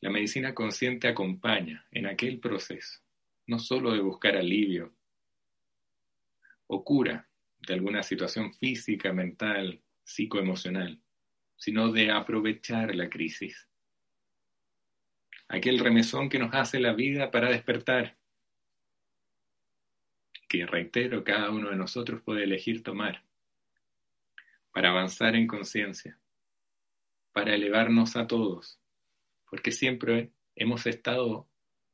La 0.00 0.10
medicina 0.10 0.54
consciente 0.54 1.08
acompaña 1.08 1.86
en 1.90 2.06
aquel 2.06 2.38
proceso, 2.38 3.00
no 3.46 3.58
solo 3.58 3.92
de 3.92 4.00
buscar 4.00 4.36
alivio 4.36 4.94
o 6.66 6.84
cura 6.84 7.28
de 7.66 7.74
alguna 7.74 8.02
situación 8.02 8.52
física, 8.54 9.12
mental, 9.12 9.82
psicoemocional, 10.02 11.00
sino 11.56 11.90
de 11.92 12.10
aprovechar 12.10 12.94
la 12.94 13.08
crisis. 13.08 13.68
Aquel 15.48 15.78
remesón 15.78 16.28
que 16.28 16.38
nos 16.38 16.54
hace 16.54 16.80
la 16.80 16.92
vida 16.92 17.30
para 17.30 17.50
despertar, 17.50 18.16
que 20.48 20.66
reitero, 20.66 21.24
cada 21.24 21.50
uno 21.50 21.70
de 21.70 21.76
nosotros 21.76 22.22
puede 22.22 22.44
elegir 22.44 22.82
tomar 22.82 23.24
para 24.72 24.90
avanzar 24.90 25.36
en 25.36 25.46
conciencia, 25.46 26.18
para 27.32 27.54
elevarnos 27.54 28.16
a 28.16 28.26
todos, 28.26 28.80
porque 29.48 29.70
siempre 29.70 30.32
hemos 30.56 30.86
estado 30.86 31.48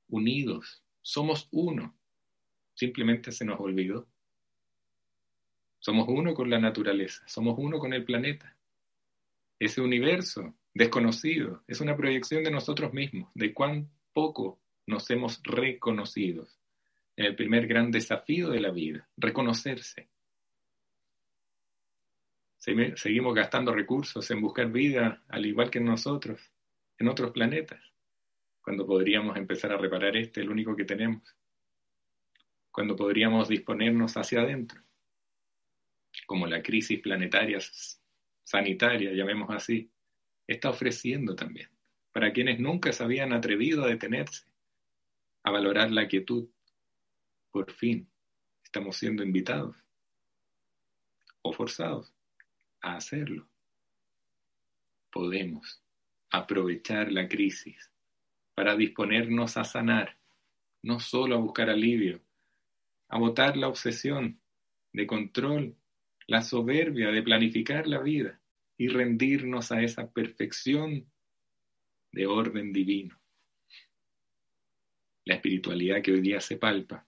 unidos, 0.08 0.82
somos 1.02 1.48
uno, 1.50 1.94
simplemente 2.74 3.32
se 3.32 3.44
nos 3.44 3.60
olvidó. 3.60 4.08
Somos 5.80 6.06
uno 6.08 6.34
con 6.34 6.50
la 6.50 6.58
naturaleza, 6.58 7.22
somos 7.26 7.56
uno 7.58 7.78
con 7.78 7.94
el 7.94 8.04
planeta. 8.04 8.54
Ese 9.58 9.80
universo 9.80 10.54
desconocido 10.74 11.64
es 11.66 11.80
una 11.80 11.96
proyección 11.96 12.44
de 12.44 12.50
nosotros 12.50 12.92
mismos, 12.92 13.30
de 13.34 13.52
cuán 13.54 13.90
poco 14.12 14.60
nos 14.86 15.10
hemos 15.10 15.42
reconocido 15.42 16.46
en 17.16 17.24
el 17.24 17.34
primer 17.34 17.66
gran 17.66 17.90
desafío 17.90 18.50
de 18.50 18.60
la 18.60 18.70
vida, 18.70 19.08
reconocerse. 19.16 20.08
Seguimos 22.58 23.34
gastando 23.34 23.72
recursos 23.72 24.30
en 24.30 24.42
buscar 24.42 24.70
vida, 24.70 25.22
al 25.28 25.46
igual 25.46 25.70
que 25.70 25.80
nosotros, 25.80 26.52
en 26.98 27.08
otros 27.08 27.30
planetas, 27.30 27.80
cuando 28.60 28.86
podríamos 28.86 29.34
empezar 29.38 29.72
a 29.72 29.78
reparar 29.78 30.14
este, 30.16 30.42
el 30.42 30.50
único 30.50 30.76
que 30.76 30.84
tenemos, 30.84 31.34
cuando 32.70 32.94
podríamos 32.94 33.48
disponernos 33.48 34.14
hacia 34.18 34.42
adentro, 34.42 34.82
como 36.26 36.46
la 36.46 36.62
crisis 36.62 37.00
planetaria 37.00 37.58
sanitaria, 38.44 39.12
llamemos 39.12 39.50
así, 39.50 39.90
está 40.46 40.70
ofreciendo 40.70 41.34
también, 41.34 41.68
para 42.12 42.32
quienes 42.32 42.58
nunca 42.58 42.92
se 42.92 43.04
habían 43.04 43.32
atrevido 43.32 43.84
a 43.84 43.88
detenerse, 43.88 44.46
a 45.42 45.50
valorar 45.50 45.90
la 45.90 46.08
quietud, 46.08 46.48
por 47.50 47.70
fin 47.72 48.08
estamos 48.62 48.96
siendo 48.96 49.22
invitados 49.24 49.76
o 51.42 51.52
forzados 51.52 52.12
a 52.80 52.96
hacerlo. 52.96 53.48
Podemos 55.10 55.82
aprovechar 56.30 57.10
la 57.10 57.28
crisis 57.28 57.90
para 58.54 58.76
disponernos 58.76 59.56
a 59.56 59.64
sanar, 59.64 60.18
no 60.82 61.00
solo 61.00 61.34
a 61.34 61.38
buscar 61.38 61.70
alivio, 61.70 62.20
a 63.08 63.18
botar 63.18 63.56
la 63.56 63.68
obsesión 63.68 64.40
de 64.92 65.06
control, 65.06 65.76
la 66.30 66.42
soberbia 66.42 67.10
de 67.10 67.24
planificar 67.24 67.88
la 67.88 67.98
vida 67.98 68.40
y 68.76 68.86
rendirnos 68.86 69.72
a 69.72 69.82
esa 69.82 70.08
perfección 70.12 71.10
de 72.12 72.26
orden 72.28 72.72
divino. 72.72 73.20
La 75.24 75.34
espiritualidad 75.34 76.00
que 76.02 76.12
hoy 76.12 76.20
día 76.20 76.40
se 76.40 76.56
palpa 76.56 77.04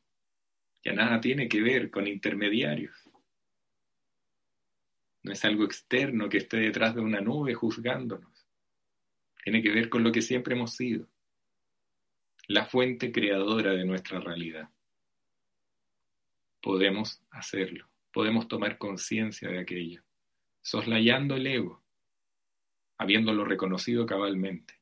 ya 0.84 0.92
nada 0.92 1.20
tiene 1.20 1.48
que 1.48 1.62
ver 1.62 1.88
con 1.88 2.08
intermediarios. 2.08 3.08
No 5.22 5.30
es 5.30 5.44
algo 5.44 5.62
externo 5.66 6.28
que 6.28 6.38
esté 6.38 6.56
detrás 6.56 6.96
de 6.96 7.00
una 7.00 7.20
nube 7.20 7.54
juzgándonos. 7.54 8.44
Tiene 9.44 9.62
que 9.62 9.70
ver 9.70 9.88
con 9.88 10.02
lo 10.02 10.10
que 10.10 10.20
siempre 10.20 10.56
hemos 10.56 10.74
sido, 10.74 11.08
la 12.48 12.66
fuente 12.66 13.12
creadora 13.12 13.70
de 13.70 13.84
nuestra 13.84 14.18
realidad. 14.18 14.68
Podemos 16.60 17.22
hacerlo, 17.30 17.91
podemos 18.12 18.48
tomar 18.48 18.78
conciencia 18.78 19.48
de 19.48 19.60
aquello, 19.60 20.02
soslayando 20.60 21.36
el 21.36 21.46
ego, 21.46 21.82
habiéndolo 22.98 23.44
reconocido 23.44 24.06
cabalmente, 24.06 24.74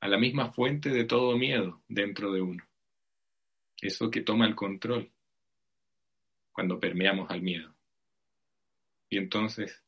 a 0.00 0.08
la 0.08 0.18
misma 0.18 0.52
fuente 0.52 0.90
de 0.90 1.04
todo 1.04 1.36
miedo 1.36 1.82
dentro 1.88 2.32
de 2.32 2.42
uno 2.42 2.66
eso 3.80 4.10
que 4.10 4.22
toma 4.22 4.46
el 4.46 4.54
control 4.54 5.10
cuando 6.52 6.80
permeamos 6.80 7.30
al 7.30 7.42
miedo. 7.42 7.74
Y 9.08 9.18
entonces, 9.18 9.84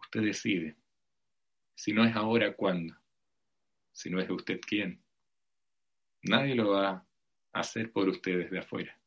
usted 0.00 0.22
decide, 0.22 0.76
si 1.74 1.92
no 1.92 2.04
es 2.04 2.14
ahora, 2.16 2.54
¿cuándo? 2.54 2.96
Si 3.92 4.10
no 4.10 4.20
es 4.20 4.28
usted, 4.28 4.60
¿quién? 4.60 5.02
Nadie 6.22 6.54
lo 6.54 6.70
va 6.70 6.90
a 6.90 7.06
hacer 7.52 7.92
por 7.92 8.08
usted 8.08 8.38
desde 8.38 8.58
afuera. 8.58 8.99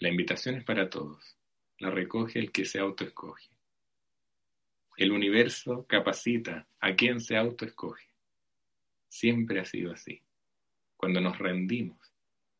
La 0.00 0.08
invitación 0.08 0.54
es 0.54 0.64
para 0.64 0.88
todos. 0.88 1.36
La 1.78 1.90
recoge 1.90 2.38
el 2.38 2.52
que 2.52 2.64
se 2.64 2.78
autoescoge. 2.78 3.50
El 4.96 5.10
universo 5.10 5.86
capacita 5.88 6.68
a 6.78 6.94
quien 6.94 7.20
se 7.20 7.36
autoescoge. 7.36 8.06
Siempre 9.08 9.58
ha 9.58 9.64
sido 9.64 9.92
así. 9.92 10.22
Cuando 10.96 11.20
nos 11.20 11.38
rendimos, 11.38 11.98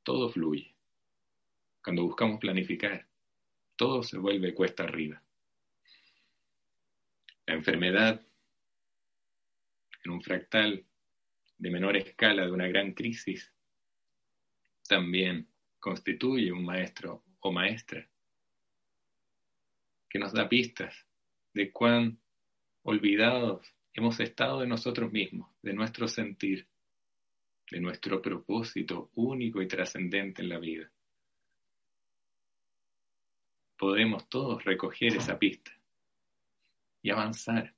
todo 0.02 0.28
fluye. 0.28 0.74
Cuando 1.80 2.02
buscamos 2.02 2.40
planificar, 2.40 3.06
todo 3.76 4.02
se 4.02 4.18
vuelve 4.18 4.52
cuesta 4.52 4.82
arriba. 4.82 5.22
La 7.46 7.54
enfermedad, 7.54 8.20
en 10.04 10.10
un 10.10 10.22
fractal 10.22 10.84
de 11.56 11.70
menor 11.70 11.96
escala 11.96 12.44
de 12.44 12.50
una 12.50 12.66
gran 12.66 12.94
crisis, 12.94 13.52
también 14.88 15.48
constituye 15.78 16.50
un 16.50 16.64
maestro 16.64 17.22
o 17.40 17.52
maestra 17.52 18.08
que 20.08 20.18
nos 20.18 20.32
da 20.32 20.48
pistas 20.48 21.06
de 21.52 21.70
cuán 21.70 22.18
olvidados 22.82 23.74
hemos 23.92 24.20
estado 24.20 24.60
de 24.60 24.66
nosotros 24.66 25.12
mismos, 25.12 25.50
de 25.62 25.72
nuestro 25.72 26.08
sentir, 26.08 26.66
de 27.70 27.80
nuestro 27.80 28.22
propósito 28.22 29.10
único 29.14 29.60
y 29.60 29.68
trascendente 29.68 30.42
en 30.42 30.48
la 30.48 30.58
vida. 30.58 30.90
Podemos 33.76 34.28
todos 34.28 34.64
recoger 34.64 35.16
esa 35.16 35.38
pista 35.38 35.70
y 37.02 37.10
avanzar 37.10 37.74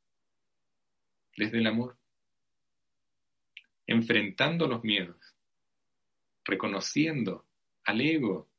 desde 1.36 1.58
el 1.58 1.66
amor, 1.66 1.96
enfrentando 3.86 4.66
los 4.66 4.84
miedos, 4.84 5.34
reconociendo 6.44 7.46
al 7.84 8.00
ego 8.00 8.49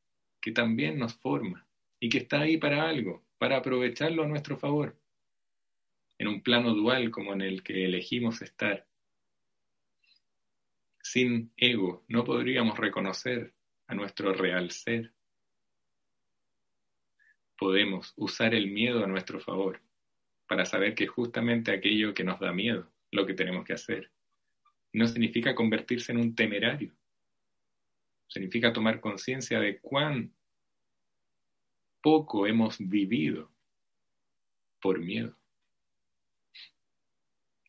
que 0.42 0.52
también 0.52 0.98
nos 0.98 1.14
forma 1.14 1.68
y 2.00 2.10
que 2.10 2.20
está 2.20 2.42
ahí 2.42 2.58
para 2.58 2.90
algo, 2.90 3.24
para 3.38 3.58
aprovecharlo 3.58 4.24
a 4.24 4.28
nuestro 4.28 4.58
favor, 4.58 4.98
en 6.18 6.28
un 6.28 6.42
plano 6.42 6.74
dual 6.74 7.12
como 7.12 7.34
en 7.34 7.42
el 7.42 7.64
que 7.64 7.86
elegimos 7.86 8.42
estar 8.42 8.88
sin 11.04 11.52
ego 11.58 12.06
no 12.08 12.24
podríamos 12.24 12.78
reconocer 12.78 13.54
a 13.88 13.96
nuestro 13.96 14.34
real 14.34 14.72
ser. 14.72 15.14
Podemos 17.58 18.14
usar 18.16 18.56
el 18.56 18.72
miedo 18.72 19.04
a 19.04 19.08
nuestro 19.08 19.40
favor 19.40 19.82
para 20.48 20.66
saber 20.66 20.96
que 20.96 21.08
justamente 21.08 21.72
aquello 21.72 22.14
que 22.14 22.24
nos 22.24 22.40
da 22.40 22.52
miedo, 22.52 22.92
lo 23.12 23.26
que 23.26 23.34
tenemos 23.34 23.66
que 23.66 23.74
hacer, 23.74 24.12
no 24.94 25.08
significa 25.08 25.56
convertirse 25.56 26.12
en 26.12 26.20
un 26.20 26.36
temerario. 26.36 26.94
Significa 28.32 28.72
tomar 28.72 29.02
conciencia 29.02 29.60
de 29.60 29.82
cuán 29.82 30.34
poco 32.02 32.48
hemos 32.48 32.78
vivido 32.80 33.52
por 34.80 35.00
miedo. 35.00 35.38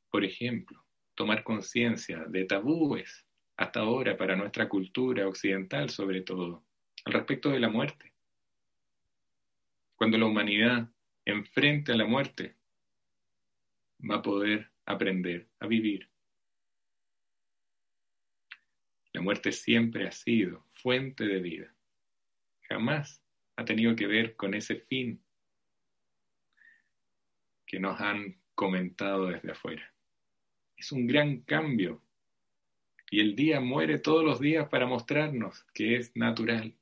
Por 0.08 0.24
ejemplo, 0.24 0.80
tomar 1.16 1.42
conciencia 1.42 2.24
de 2.28 2.44
tabúes 2.44 3.26
hasta 3.56 3.80
ahora 3.80 4.16
para 4.16 4.36
nuestra 4.36 4.68
cultura 4.68 5.26
occidental 5.26 5.90
sobre 5.90 6.20
todo, 6.20 6.62
al 7.06 7.12
respecto 7.12 7.50
de 7.50 7.58
la 7.58 7.68
muerte. 7.68 8.14
Cuando 9.96 10.16
la 10.16 10.26
humanidad 10.26 10.88
enfrente 11.24 11.90
a 11.90 11.96
la 11.96 12.06
muerte, 12.06 12.54
va 14.08 14.16
a 14.16 14.22
poder 14.22 14.70
aprender 14.86 15.48
a 15.58 15.66
vivir. 15.66 16.08
La 19.11 19.11
muerte 19.22 19.52
siempre 19.52 20.06
ha 20.06 20.12
sido 20.12 20.66
fuente 20.72 21.24
de 21.24 21.40
vida. 21.40 21.74
Jamás 22.68 23.22
ha 23.56 23.64
tenido 23.64 23.96
que 23.96 24.06
ver 24.06 24.36
con 24.36 24.54
ese 24.54 24.76
fin 24.76 25.22
que 27.66 27.80
nos 27.80 27.98
han 28.00 28.38
comentado 28.54 29.28
desde 29.28 29.52
afuera 29.52 29.92
es 30.82 30.90
un 30.90 31.06
gran 31.06 31.42
cambio. 31.42 32.02
Y 33.08 33.20
el 33.20 33.36
día 33.36 33.60
muere 33.60 33.98
todos 33.98 34.24
los 34.24 34.40
días 34.40 34.68
para 34.68 34.86
mostrarnos 34.86 35.64
que 35.72 35.96
es 35.96 36.16
natural. 36.16 36.74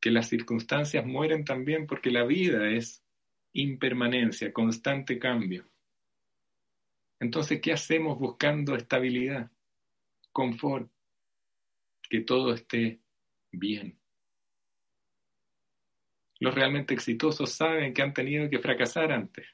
Que 0.00 0.10
las 0.10 0.28
circunstancias 0.28 1.06
mueren 1.06 1.44
también 1.44 1.86
porque 1.86 2.10
la 2.10 2.24
vida 2.24 2.68
es 2.68 3.04
impermanencia, 3.52 4.52
constante 4.52 5.20
cambio. 5.20 5.68
Entonces, 7.20 7.60
¿qué 7.60 7.72
hacemos 7.72 8.18
buscando 8.18 8.74
estabilidad, 8.74 9.52
confort, 10.32 10.90
que 12.08 12.20
todo 12.20 12.54
esté 12.54 13.00
bien? 13.50 13.98
Los 16.40 16.54
realmente 16.54 16.94
exitosos 16.94 17.52
saben 17.52 17.94
que 17.94 18.02
han 18.02 18.12
tenido 18.12 18.50
que 18.50 18.58
fracasar 18.58 19.12
antes 19.12 19.46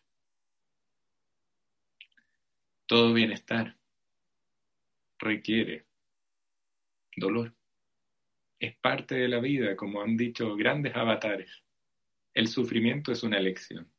todo 2.89 3.13
bienestar 3.13 3.77
requiere 5.19 5.85
dolor. 7.15 7.55
Es 8.59 8.75
parte 8.77 9.15
de 9.15 9.29
la 9.29 9.41
vida, 9.41 9.77
como 9.77 10.01
han 10.01 10.17
dicho 10.17 10.57
grandes 10.57 10.97
avatares. 10.97 11.63
El 12.33 12.49
sufrimiento 12.49 13.13
es 13.13 13.23
una 13.23 13.37
elección. 13.37 13.93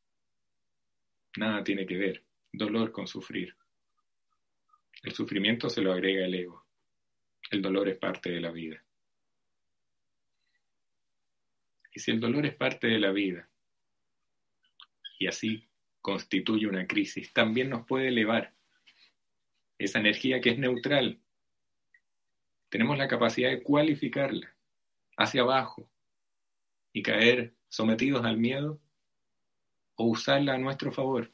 Nada 1.37 1.63
tiene 1.63 1.85
que 1.85 1.97
ver 1.97 2.25
dolor 2.51 2.91
con 2.91 3.07
sufrir. 3.07 3.55
El 5.03 5.13
sufrimiento 5.13 5.69
se 5.69 5.81
lo 5.81 5.93
agrega 5.93 6.25
el 6.25 6.33
ego. 6.33 6.65
El 7.49 7.61
dolor 7.61 7.89
es 7.89 7.97
parte 7.97 8.29
de 8.29 8.41
la 8.41 8.51
vida. 8.51 8.83
Y 11.93 11.99
si 11.99 12.11
el 12.11 12.19
dolor 12.19 12.45
es 12.45 12.55
parte 12.55 12.87
de 12.87 12.99
la 12.99 13.11
vida, 13.11 13.49
y 15.19 15.27
así 15.27 15.67
constituye 16.01 16.67
una 16.67 16.87
crisis, 16.87 17.33
también 17.33 17.69
nos 17.69 17.85
puede 17.85 18.09
elevar 18.09 18.53
esa 19.77 19.99
energía 19.99 20.41
que 20.41 20.51
es 20.51 20.59
neutral, 20.59 21.19
tenemos 22.69 22.97
la 22.97 23.07
capacidad 23.07 23.49
de 23.49 23.63
cualificarla 23.63 24.55
hacia 25.17 25.41
abajo 25.41 25.89
y 26.93 27.01
caer 27.01 27.55
sometidos 27.67 28.23
al 28.25 28.37
miedo 28.37 28.79
o 29.95 30.05
usarla 30.05 30.53
a 30.53 30.57
nuestro 30.57 30.91
favor 30.91 31.31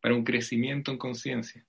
para 0.00 0.14
un 0.14 0.24
crecimiento 0.24 0.90
en 0.90 0.98
conciencia. 0.98 1.67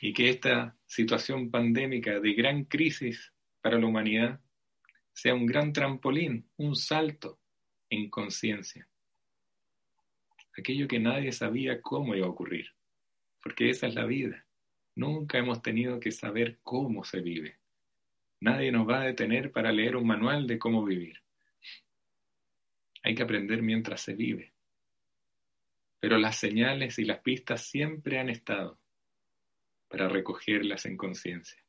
Y 0.00 0.12
que 0.12 0.28
esta 0.28 0.76
situación 0.86 1.50
pandémica 1.50 2.20
de 2.20 2.34
gran 2.34 2.64
crisis 2.64 3.32
para 3.60 3.78
la 3.78 3.86
humanidad 3.86 4.40
sea 5.12 5.34
un 5.34 5.46
gran 5.46 5.72
trampolín, 5.72 6.48
un 6.56 6.76
salto 6.76 7.38
en 7.88 8.10
conciencia. 8.10 8.86
Aquello 10.58 10.86
que 10.86 10.98
nadie 10.98 11.32
sabía 11.32 11.80
cómo 11.80 12.14
iba 12.14 12.26
a 12.26 12.30
ocurrir 12.30 12.76
porque 13.46 13.70
esa 13.70 13.86
es 13.86 13.94
la 13.94 14.04
vida. 14.04 14.44
Nunca 14.96 15.38
hemos 15.38 15.62
tenido 15.62 16.00
que 16.00 16.10
saber 16.10 16.58
cómo 16.64 17.04
se 17.04 17.20
vive. 17.20 17.60
Nadie 18.40 18.72
nos 18.72 18.88
va 18.88 19.02
a 19.02 19.04
detener 19.04 19.52
para 19.52 19.70
leer 19.70 19.94
un 19.94 20.04
manual 20.04 20.48
de 20.48 20.58
cómo 20.58 20.84
vivir. 20.84 21.22
Hay 23.04 23.14
que 23.14 23.22
aprender 23.22 23.62
mientras 23.62 24.00
se 24.00 24.14
vive. 24.14 24.52
Pero 26.00 26.18
las 26.18 26.38
señales 26.40 26.98
y 26.98 27.04
las 27.04 27.20
pistas 27.20 27.62
siempre 27.62 28.18
han 28.18 28.30
estado 28.30 28.80
para 29.88 30.08
recogerlas 30.08 30.86
en 30.86 30.96
conciencia. 30.96 31.62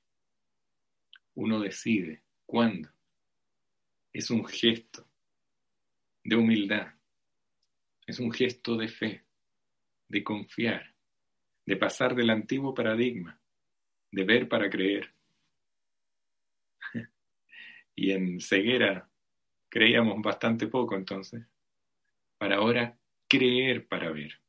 Uno 1.36 1.60
decide 1.60 2.24
cuándo. 2.46 2.90
Es 4.12 4.30
un 4.30 4.46
gesto 4.46 5.08
de 6.24 6.36
humildad. 6.36 6.94
Es 8.06 8.20
un 8.20 8.32
gesto 8.32 8.78
de 8.78 8.88
fe, 8.88 9.26
de 10.08 10.24
confiar 10.24 10.98
de 11.68 11.76
pasar 11.76 12.16
del 12.16 12.30
antiguo 12.30 12.74
paradigma, 12.74 13.40
de 14.10 14.24
ver 14.24 14.48
para 14.48 14.70
creer. 14.70 15.14
y 17.96 18.12
en 18.12 18.40
ceguera 18.40 19.10
creíamos 19.68 20.22
bastante 20.22 20.68
poco 20.68 20.96
entonces, 20.96 21.46
para 22.38 22.56
ahora 22.56 22.98
creer 23.28 23.86
para 23.86 24.12
ver. 24.12 24.40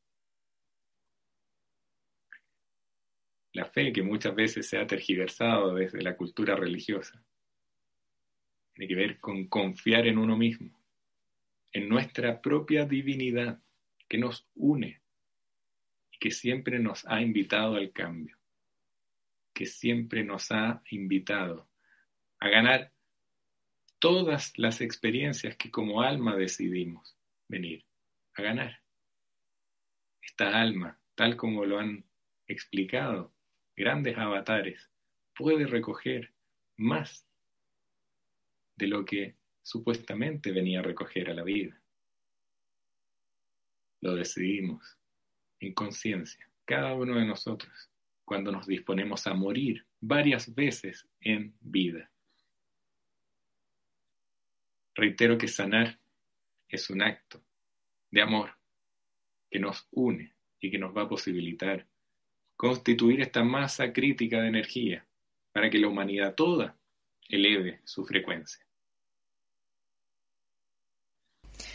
La 3.58 3.64
fe 3.64 3.92
que 3.92 4.04
muchas 4.04 4.36
veces 4.36 4.68
se 4.68 4.78
ha 4.78 4.86
tergiversado 4.86 5.74
desde 5.74 6.00
la 6.00 6.16
cultura 6.16 6.54
religiosa 6.54 7.20
tiene 8.72 8.86
que 8.86 8.94
ver 8.94 9.18
con 9.18 9.48
confiar 9.48 10.06
en 10.06 10.16
uno 10.16 10.36
mismo, 10.36 10.80
en 11.72 11.88
nuestra 11.88 12.40
propia 12.40 12.84
divinidad 12.84 13.60
que 14.08 14.16
nos 14.16 14.48
une 14.54 15.02
que 16.20 16.30
siempre 16.30 16.78
nos 16.78 17.04
ha 17.08 17.20
invitado 17.20 17.74
al 17.74 17.90
cambio, 17.90 18.38
que 19.52 19.66
siempre 19.66 20.22
nos 20.22 20.52
ha 20.52 20.80
invitado 20.90 21.68
a 22.38 22.48
ganar 22.48 22.92
todas 23.98 24.56
las 24.56 24.80
experiencias 24.80 25.56
que 25.56 25.72
como 25.72 26.00
alma 26.00 26.36
decidimos 26.36 27.16
venir 27.48 27.84
a 28.34 28.42
ganar. 28.42 28.80
Esta 30.22 30.60
alma, 30.60 31.00
tal 31.16 31.36
como 31.36 31.64
lo 31.64 31.80
han 31.80 32.04
explicado 32.46 33.36
grandes 33.78 34.18
avatares, 34.18 34.90
puede 35.34 35.64
recoger 35.66 36.32
más 36.76 37.24
de 38.74 38.88
lo 38.88 39.04
que 39.04 39.36
supuestamente 39.62 40.50
venía 40.50 40.80
a 40.80 40.82
recoger 40.82 41.30
a 41.30 41.34
la 41.34 41.44
vida. 41.44 41.80
Lo 44.00 44.16
decidimos 44.16 44.98
en 45.60 45.74
conciencia, 45.74 46.50
cada 46.64 46.92
uno 46.94 47.18
de 47.18 47.24
nosotros, 47.24 47.90
cuando 48.24 48.50
nos 48.50 48.66
disponemos 48.66 49.26
a 49.28 49.34
morir 49.34 49.86
varias 50.00 50.52
veces 50.54 51.08
en 51.20 51.54
vida. 51.60 52.10
Reitero 54.94 55.38
que 55.38 55.46
sanar 55.46 56.00
es 56.68 56.90
un 56.90 57.00
acto 57.02 57.44
de 58.10 58.22
amor 58.22 58.50
que 59.48 59.60
nos 59.60 59.86
une 59.92 60.34
y 60.60 60.70
que 60.70 60.78
nos 60.78 60.96
va 60.96 61.02
a 61.02 61.08
posibilitar 61.08 61.86
constituir 62.58 63.20
esta 63.20 63.44
masa 63.44 63.92
crítica 63.92 64.42
de 64.42 64.48
energía 64.48 65.06
para 65.52 65.70
que 65.70 65.78
la 65.78 65.86
humanidad 65.86 66.34
toda 66.34 66.76
eleve 67.28 67.80
su 67.84 68.04
frecuencia. 68.04 68.67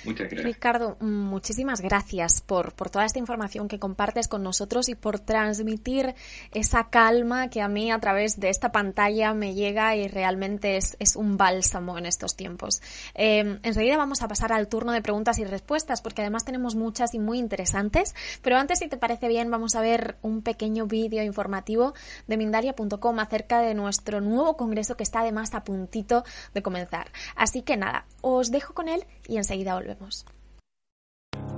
Muchas 0.05 0.29
gracias. 0.29 0.45
Ricardo, 0.45 0.97
muchísimas 0.99 1.81
gracias 1.81 2.41
por, 2.41 2.73
por 2.73 2.89
toda 2.89 3.05
esta 3.05 3.19
información 3.19 3.67
que 3.67 3.79
compartes 3.79 4.27
con 4.27 4.43
nosotros 4.43 4.89
y 4.89 4.95
por 4.95 5.19
transmitir 5.19 6.15
esa 6.53 6.89
calma 6.89 7.49
que 7.49 7.61
a 7.61 7.67
mí 7.67 7.91
a 7.91 7.99
través 7.99 8.39
de 8.39 8.49
esta 8.49 8.71
pantalla 8.71 9.33
me 9.33 9.53
llega 9.53 9.95
y 9.95 10.07
realmente 10.07 10.77
es, 10.77 10.95
es 10.99 11.15
un 11.15 11.37
bálsamo 11.37 11.97
en 11.97 12.05
estos 12.05 12.35
tiempos. 12.35 12.81
Eh, 13.15 13.59
enseguida 13.63 13.97
vamos 13.97 14.21
a 14.21 14.27
pasar 14.27 14.53
al 14.53 14.67
turno 14.67 14.91
de 14.91 15.01
preguntas 15.01 15.39
y 15.39 15.45
respuestas 15.45 16.01
porque 16.01 16.21
además 16.21 16.45
tenemos 16.45 16.75
muchas 16.75 17.13
y 17.13 17.19
muy 17.19 17.39
interesantes, 17.39 18.15
pero 18.41 18.57
antes 18.57 18.79
si 18.79 18.87
te 18.87 18.97
parece 18.97 19.27
bien 19.27 19.51
vamos 19.51 19.75
a 19.75 19.81
ver 19.81 20.17
un 20.21 20.41
pequeño 20.41 20.85
vídeo 20.85 21.23
informativo 21.23 21.93
de 22.27 22.37
Mindalia.com 22.37 23.19
acerca 23.19 23.59
de 23.59 23.73
nuestro 23.73 24.21
nuevo 24.21 24.57
congreso 24.57 24.95
que 24.95 25.03
está 25.03 25.21
además 25.21 25.53
a 25.53 25.63
puntito 25.63 26.23
de 26.53 26.61
comenzar. 26.61 27.11
Así 27.35 27.61
que 27.61 27.77
nada, 27.77 28.05
os 28.21 28.51
dejo 28.51 28.73
con 28.73 28.89
él 28.89 29.05
y 29.27 29.37
enseguida 29.37 29.72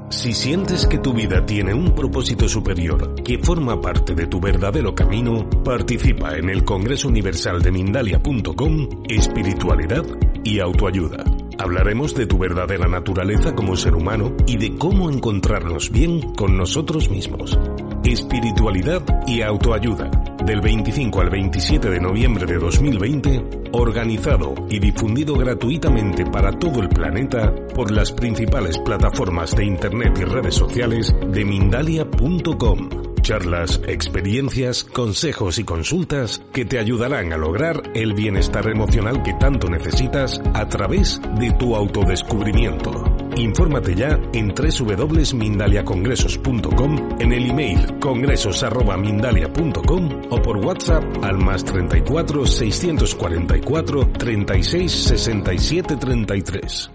Si 0.10 0.34
sientes 0.34 0.88
que 0.88 1.00
tu 1.00 1.14
vida 1.14 1.46
tiene 1.46 1.74
un 1.74 1.94
propósito 1.94 2.48
superior 2.48 3.16
que 3.24 3.40
forma 3.40 3.82
parte 3.82 4.14
de 4.14 4.28
tu 4.28 4.40
verdadero 4.40 4.94
camino, 4.94 5.50
participa 5.64 6.38
en 6.38 6.50
el 6.50 6.64
Congreso 6.64 7.08
Universal 7.08 7.62
de 7.62 7.72
Mindalia.com 7.72 9.04
Espiritualidad 9.10 10.06
y 10.44 10.60
Autoayuda. 10.60 11.24
Hablaremos 11.58 12.14
de 12.14 12.28
tu 12.28 12.38
verdadera 12.38 12.88
naturaleza 12.88 13.56
como 13.56 13.76
ser 13.76 13.96
humano 13.96 14.36
y 14.46 14.58
de 14.58 14.78
cómo 14.78 15.10
encontrarnos 15.10 15.90
bien 15.90 16.34
con 16.34 16.56
nosotros 16.56 17.10
mismos. 17.10 17.58
Espiritualidad 18.06 19.02
y 19.26 19.42
Autoayuda 19.42 20.10
del 20.46 20.62
25 20.62 21.22
al 21.22 21.30
27 21.32 21.90
de 21.90 22.00
noviembre 22.00 22.46
de 22.46 22.60
2020, 22.60 23.70
organizado 23.72 24.54
y 24.70 24.78
difundido 24.78 25.36
gratuitamente 25.36 26.24
para 26.26 26.52
todo 26.52 26.82
el 26.82 26.90
planeta 26.90 27.54
por 27.74 27.90
las 27.92 28.12
principales 28.12 28.78
plataformas 28.78 29.56
de 29.56 29.66
Internet 29.66 30.20
y 30.20 30.24
redes 30.24 30.54
sociales 30.54 31.16
de 31.32 31.46
Mindalia.com. 31.46 32.90
Charlas, 33.22 33.82
experiencias, 33.88 34.84
consejos 34.84 35.58
y 35.58 35.64
consultas 35.64 36.44
que 36.54 36.64
te 36.64 36.78
ayudarán 36.78 37.34
a 37.34 37.38
lograr 37.38 37.82
el 37.96 38.14
bienestar 38.14 38.70
emocional 38.70 39.24
que 39.24 39.34
tanto 39.34 39.68
necesitas 39.68 40.40
a 40.54 40.70
través 40.70 41.20
de 41.40 41.50
tu 41.54 41.76
autodescubrimiento. 41.76 43.25
Infórmate 43.38 43.96
ya 43.96 44.20
en 44.34 44.54
www.mindaliacongresos.com, 44.54 47.20
en 47.20 47.32
el 47.34 47.52
email 47.52 48.00
congresos.mindalia.com 48.00 50.10
o 50.30 50.42
por 50.42 50.58
WhatsApp 50.58 51.04
al 51.24 51.38
más 51.38 51.64
34 51.66 52.46
644 52.46 54.10
36 54.18 54.92
67 54.92 55.98
33. 55.98 56.95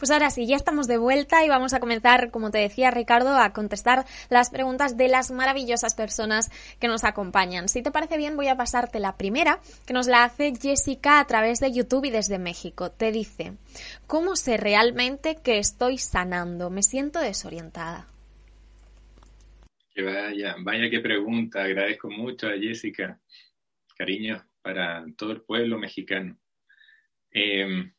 Pues 0.00 0.10
ahora 0.10 0.30
sí, 0.30 0.46
ya 0.46 0.56
estamos 0.56 0.86
de 0.86 0.96
vuelta 0.96 1.44
y 1.44 1.50
vamos 1.50 1.74
a 1.74 1.78
comenzar, 1.78 2.30
como 2.30 2.50
te 2.50 2.56
decía 2.56 2.90
Ricardo, 2.90 3.36
a 3.36 3.52
contestar 3.52 4.06
las 4.30 4.48
preguntas 4.48 4.96
de 4.96 5.08
las 5.08 5.30
maravillosas 5.30 5.94
personas 5.94 6.50
que 6.80 6.88
nos 6.88 7.04
acompañan. 7.04 7.68
Si 7.68 7.82
te 7.82 7.90
parece 7.90 8.16
bien, 8.16 8.34
voy 8.34 8.48
a 8.48 8.56
pasarte 8.56 8.98
la 8.98 9.18
primera, 9.18 9.60
que 9.86 9.92
nos 9.92 10.06
la 10.06 10.24
hace 10.24 10.54
Jessica 10.58 11.20
a 11.20 11.26
través 11.26 11.60
de 11.60 11.70
YouTube 11.70 12.06
y 12.06 12.10
desde 12.10 12.38
México. 12.38 12.90
Te 12.90 13.12
dice, 13.12 13.58
¿cómo 14.06 14.36
sé 14.36 14.56
realmente 14.56 15.36
que 15.36 15.58
estoy 15.58 15.98
sanando? 15.98 16.70
Me 16.70 16.82
siento 16.82 17.20
desorientada. 17.20 18.06
Que 19.94 20.00
vaya, 20.00 20.56
vaya 20.60 20.88
qué 20.88 21.00
pregunta. 21.00 21.62
Agradezco 21.62 22.08
mucho 22.08 22.48
a 22.48 22.56
Jessica. 22.58 23.20
Cariño 23.98 24.42
para 24.62 25.04
todo 25.18 25.32
el 25.32 25.42
pueblo 25.42 25.78
mexicano. 25.78 26.38
Eh, 27.32 27.92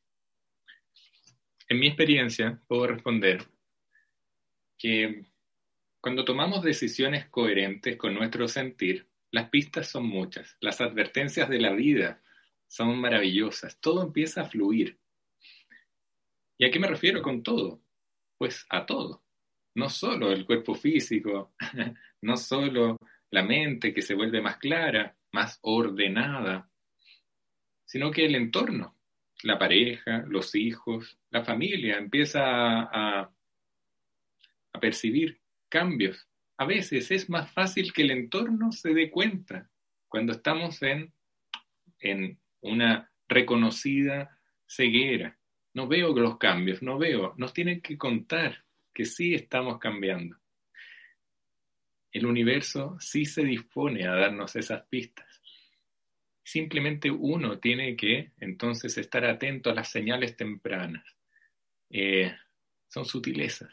en 1.72 1.80
mi 1.80 1.88
experiencia, 1.88 2.62
puedo 2.68 2.86
responder 2.86 3.46
que 4.78 5.24
cuando 6.02 6.26
tomamos 6.26 6.64
decisiones 6.64 7.30
coherentes 7.30 7.96
con 7.96 8.14
nuestro 8.14 8.50
sentir, 8.50 9.08
las 9.32 9.50
pistas 9.50 9.88
son 9.88 10.06
muchas, 10.06 10.58
las 10.60 10.82
advertencias 10.82 11.48
de 11.48 11.62
la 11.62 11.72
vida 11.72 12.22
son 12.68 13.00
maravillosas, 13.00 13.80
todo 13.80 14.04
empieza 14.04 14.42
a 14.42 14.50
fluir. 14.50 15.00
¿Y 16.58 16.66
a 16.66 16.72
qué 16.72 16.78
me 16.78 16.90
refiero 16.90 17.22
con 17.22 17.42
todo? 17.42 17.82
Pues 18.38 18.66
a 18.68 18.86
todo, 18.86 19.24
no 19.76 19.88
solo 19.88 20.34
el 20.34 20.46
cuerpo 20.46 20.76
físico, 20.76 21.54
no 22.22 22.36
solo 22.36 22.98
la 23.30 23.44
mente 23.44 23.94
que 23.94 24.02
se 24.02 24.14
vuelve 24.14 24.42
más 24.42 24.58
clara, 24.58 25.16
más 25.32 25.58
ordenada, 25.62 26.70
sino 27.86 28.12
que 28.12 28.26
el 28.26 28.36
entorno, 28.36 28.98
la 29.44 29.58
pareja, 29.58 30.24
los 30.28 30.56
hijos, 30.56 31.18
la 31.30 31.44
familia 31.44 31.98
empieza 31.98 32.42
a, 32.44 33.32
percibir 34.80 35.40
cambios. 35.70 36.28
A 36.58 36.66
veces 36.66 37.12
es 37.12 37.30
más 37.30 37.52
fácil 37.52 37.94
que 37.94 38.02
el 38.02 38.12
entorno 38.12 38.72
se 38.72 38.94
dé 38.94 39.12
cuenta 39.12 39.70
cuando 40.08 40.32
estamos 40.32 40.82
en, 40.82 41.14
en 42.00 42.40
una 42.62 43.12
reconocida 43.28 44.40
ceguera. 44.66 45.38
No 45.74 45.88
veo 45.88 46.16
los 46.16 46.38
cambios, 46.38 46.82
no 46.82 46.98
veo. 46.98 47.36
Nos 47.38 47.54
tienen 47.54 47.82
que 47.82 47.98
contar 47.98 48.64
que 48.94 49.06
sí 49.06 49.36
estamos 49.36 49.78
cambiando. 49.78 50.38
El 52.12 52.26
universo 52.26 52.98
sí 53.00 53.26
se 53.26 53.44
dispone 53.44 54.08
a 54.08 54.16
darnos 54.16 54.56
esas 54.56 54.84
pistas. 54.88 55.31
Simplemente 56.44 57.12
uno 57.12 57.60
tiene 57.60 57.96
que 57.96 58.32
entonces 58.40 58.98
estar 58.98 59.26
atento 59.26 59.70
a 59.70 59.76
las 59.76 59.92
señales 59.92 60.36
tempranas. 60.36 61.06
Eh, 61.90 62.34
son 62.88 63.06
sutilezas, 63.06 63.72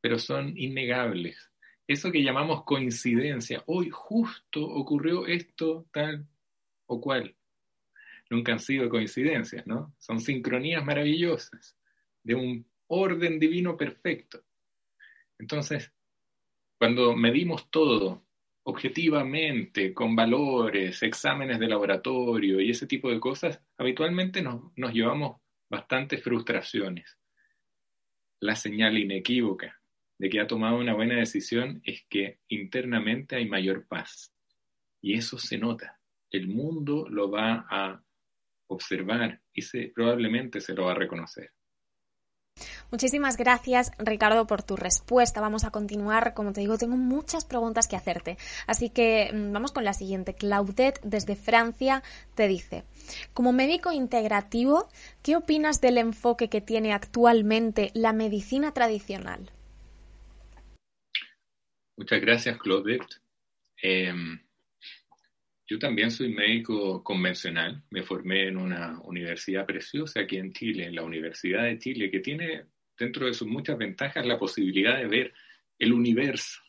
pero 0.00 0.18
son 0.18 0.56
innegables. 0.56 1.50
Eso 1.86 2.10
que 2.10 2.22
llamamos 2.22 2.64
coincidencia, 2.64 3.62
hoy 3.66 3.90
justo 3.90 4.64
ocurrió 4.64 5.26
esto 5.26 5.86
tal 5.92 6.26
o 6.86 7.00
cual. 7.00 7.34
Nunca 8.30 8.52
han 8.52 8.60
sido 8.60 8.88
coincidencias, 8.88 9.66
¿no? 9.66 9.94
Son 9.98 10.18
sincronías 10.18 10.84
maravillosas 10.84 11.76
de 12.22 12.34
un 12.34 12.66
orden 12.86 13.38
divino 13.38 13.76
perfecto. 13.76 14.42
Entonces, 15.38 15.92
cuando 16.78 17.14
medimos 17.14 17.70
todo 17.70 18.24
objetivamente, 18.64 19.92
con 19.92 20.16
valores, 20.16 21.02
exámenes 21.02 21.58
de 21.58 21.68
laboratorio 21.68 22.60
y 22.60 22.70
ese 22.70 22.86
tipo 22.86 23.10
de 23.10 23.20
cosas, 23.20 23.60
habitualmente 23.76 24.42
nos, 24.42 24.72
nos 24.76 24.92
llevamos 24.92 25.40
bastantes 25.68 26.22
frustraciones. 26.22 27.18
La 28.40 28.56
señal 28.56 28.98
inequívoca 28.98 29.80
de 30.18 30.28
que 30.30 30.40
ha 30.40 30.46
tomado 30.46 30.78
una 30.78 30.94
buena 30.94 31.16
decisión 31.16 31.80
es 31.84 32.04
que 32.08 32.38
internamente 32.48 33.36
hay 33.36 33.46
mayor 33.46 33.86
paz. 33.86 34.32
Y 35.00 35.14
eso 35.14 35.38
se 35.38 35.58
nota. 35.58 36.00
El 36.30 36.48
mundo 36.48 37.06
lo 37.08 37.30
va 37.30 37.66
a 37.68 38.02
observar 38.68 39.40
y 39.52 39.62
se, 39.62 39.92
probablemente 39.94 40.60
se 40.60 40.74
lo 40.74 40.84
va 40.84 40.92
a 40.92 40.96
reconocer. 40.96 41.52
Muchísimas 42.90 43.36
gracias, 43.36 43.90
Ricardo, 43.98 44.46
por 44.46 44.62
tu 44.62 44.76
respuesta. 44.76 45.40
Vamos 45.40 45.64
a 45.64 45.70
continuar. 45.70 46.34
Como 46.34 46.52
te 46.52 46.60
digo, 46.60 46.78
tengo 46.78 46.96
muchas 46.96 47.44
preguntas 47.44 47.88
que 47.88 47.96
hacerte. 47.96 48.36
Así 48.66 48.90
que 48.90 49.30
mm, 49.32 49.52
vamos 49.52 49.72
con 49.72 49.84
la 49.84 49.94
siguiente. 49.94 50.34
Claudette, 50.34 51.00
desde 51.02 51.36
Francia, 51.36 52.02
te 52.34 52.48
dice, 52.48 52.84
como 53.32 53.52
médico 53.52 53.92
integrativo, 53.92 54.88
¿qué 55.22 55.36
opinas 55.36 55.80
del 55.80 55.98
enfoque 55.98 56.48
que 56.48 56.60
tiene 56.60 56.92
actualmente 56.92 57.90
la 57.94 58.12
medicina 58.12 58.72
tradicional? 58.72 59.50
Muchas 61.96 62.20
gracias, 62.20 62.58
Claudette. 62.58 63.20
Em, 63.80 64.40
yo 65.66 65.78
también 65.78 66.10
soy 66.10 66.28
médico 66.28 67.02
convencional. 67.02 67.82
Me 67.90 68.02
formé 68.02 68.48
en 68.48 68.56
una 68.56 69.00
universidad 69.04 69.64
preciosa 69.64 70.20
aquí 70.20 70.36
en 70.36 70.52
Chile, 70.52 70.86
en 70.86 70.94
la 70.94 71.04
Universidad 71.04 71.64
de 71.64 71.78
Chile, 71.78 72.10
que 72.10 72.20
tiene 72.20 72.66
dentro 72.98 73.26
de 73.26 73.34
sus 73.34 73.48
muchas 73.48 73.78
ventajas 73.78 74.26
la 74.26 74.38
posibilidad 74.38 74.96
de 74.96 75.06
ver 75.06 75.34
el 75.78 75.92
universo, 75.92 76.60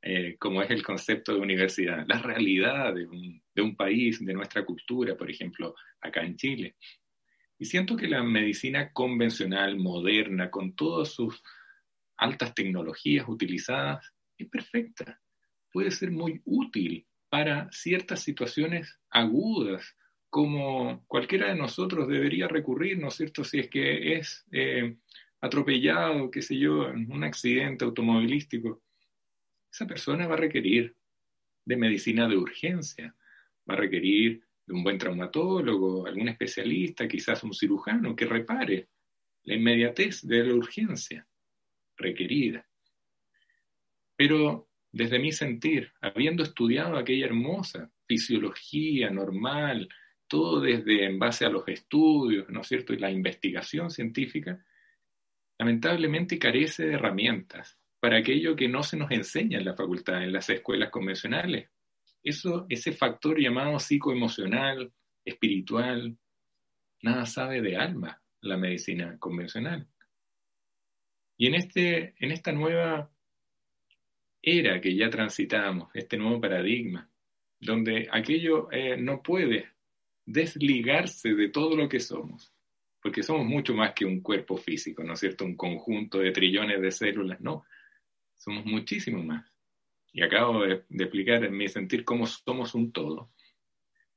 eh, 0.00 0.36
como 0.38 0.62
es 0.62 0.70
el 0.70 0.82
concepto 0.82 1.32
de 1.32 1.40
universidad, 1.40 2.04
la 2.06 2.18
realidad 2.20 2.94
de 2.94 3.06
un, 3.06 3.42
de 3.54 3.62
un 3.62 3.76
país, 3.76 4.24
de 4.24 4.34
nuestra 4.34 4.64
cultura, 4.64 5.16
por 5.16 5.30
ejemplo, 5.30 5.74
acá 6.00 6.22
en 6.22 6.36
Chile. 6.36 6.76
Y 7.58 7.64
siento 7.64 7.96
que 7.96 8.08
la 8.08 8.22
medicina 8.22 8.92
convencional, 8.92 9.76
moderna, 9.76 10.50
con 10.50 10.74
todas 10.74 11.12
sus 11.12 11.42
altas 12.16 12.54
tecnologías 12.54 13.28
utilizadas, 13.28 14.12
es 14.36 14.48
perfecta. 14.48 15.20
Puede 15.70 15.90
ser 15.92 16.10
muy 16.10 16.40
útil 16.44 17.06
para 17.28 17.70
ciertas 17.70 18.20
situaciones 18.20 18.98
agudas, 19.08 19.96
como 20.32 21.04
cualquiera 21.08 21.48
de 21.48 21.56
nosotros 21.56 22.08
debería 22.08 22.48
recurrir, 22.48 22.98
¿no 22.98 23.08
es 23.08 23.16
cierto? 23.16 23.44
Si 23.44 23.58
es 23.58 23.68
que 23.68 24.14
es 24.16 24.46
eh, 24.50 24.96
atropellado, 25.42 26.30
qué 26.30 26.40
sé 26.40 26.56
yo, 26.58 26.88
en 26.88 27.12
un 27.12 27.22
accidente 27.22 27.84
automovilístico, 27.84 28.80
esa 29.70 29.86
persona 29.86 30.26
va 30.26 30.32
a 30.32 30.38
requerir 30.38 30.96
de 31.66 31.76
medicina 31.76 32.26
de 32.26 32.38
urgencia, 32.38 33.14
va 33.68 33.74
a 33.74 33.76
requerir 33.76 34.42
de 34.64 34.72
un 34.72 34.82
buen 34.82 34.96
traumatólogo, 34.96 36.06
algún 36.06 36.30
especialista, 36.30 37.06
quizás 37.06 37.44
un 37.44 37.52
cirujano 37.52 38.16
que 38.16 38.24
repare 38.24 38.88
la 39.42 39.54
inmediatez 39.56 40.26
de 40.26 40.44
la 40.44 40.54
urgencia 40.54 41.26
requerida. 41.94 42.66
Pero 44.16 44.70
desde 44.90 45.18
mi 45.18 45.30
sentir, 45.30 45.92
habiendo 46.00 46.42
estudiado 46.42 46.96
aquella 46.96 47.26
hermosa 47.26 47.92
fisiología 48.06 49.10
normal, 49.10 49.90
todo 50.32 50.62
desde 50.62 51.04
en 51.04 51.18
base 51.18 51.44
a 51.44 51.50
los 51.50 51.68
estudios, 51.68 52.48
¿no 52.48 52.62
es 52.62 52.66
cierto? 52.66 52.94
Y 52.94 52.98
la 52.98 53.10
investigación 53.10 53.90
científica, 53.90 54.64
lamentablemente 55.58 56.38
carece 56.38 56.86
de 56.86 56.94
herramientas 56.94 57.78
para 58.00 58.16
aquello 58.16 58.56
que 58.56 58.66
no 58.66 58.82
se 58.82 58.96
nos 58.96 59.10
enseña 59.10 59.58
en 59.58 59.66
la 59.66 59.74
facultad, 59.74 60.24
en 60.24 60.32
las 60.32 60.48
escuelas 60.48 60.88
convencionales. 60.88 61.68
Eso, 62.24 62.64
ese 62.70 62.92
factor 62.92 63.38
llamado 63.38 63.78
psicoemocional, 63.78 64.90
espiritual, 65.22 66.16
nada 67.02 67.26
sabe 67.26 67.60
de 67.60 67.76
alma 67.76 68.18
la 68.40 68.56
medicina 68.56 69.18
convencional. 69.18 69.86
Y 71.36 71.48
en, 71.48 71.56
este, 71.56 72.14
en 72.20 72.30
esta 72.30 72.52
nueva 72.52 73.10
era 74.40 74.80
que 74.80 74.96
ya 74.96 75.10
transitamos, 75.10 75.90
este 75.92 76.16
nuevo 76.16 76.40
paradigma, 76.40 77.06
donde 77.60 78.08
aquello 78.10 78.72
eh, 78.72 78.96
no 78.96 79.22
puede 79.22 79.71
desligarse 80.32 81.34
de 81.34 81.48
todo 81.48 81.76
lo 81.76 81.88
que 81.88 82.00
somos, 82.00 82.54
porque 83.00 83.22
somos 83.22 83.46
mucho 83.46 83.74
más 83.74 83.92
que 83.94 84.04
un 84.04 84.20
cuerpo 84.20 84.56
físico, 84.56 85.04
¿no 85.04 85.12
es 85.14 85.20
cierto? 85.20 85.44
Un 85.44 85.56
conjunto 85.56 86.18
de 86.18 86.30
trillones 86.30 86.80
de 86.80 86.90
células, 86.90 87.40
no, 87.40 87.64
somos 88.36 88.64
muchísimo 88.64 89.22
más. 89.22 89.50
Y 90.12 90.22
acabo 90.22 90.62
de, 90.62 90.84
de 90.88 91.04
explicar 91.04 91.44
en 91.44 91.56
mi 91.56 91.68
sentir 91.68 92.04
cómo 92.04 92.26
somos 92.26 92.74
un 92.74 92.92
todo. 92.92 93.30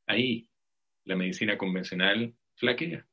Ahí 0.08 0.49
la 1.06 1.15
medicina 1.15 1.58
convencional 1.58 2.36
flaquea 2.56 3.06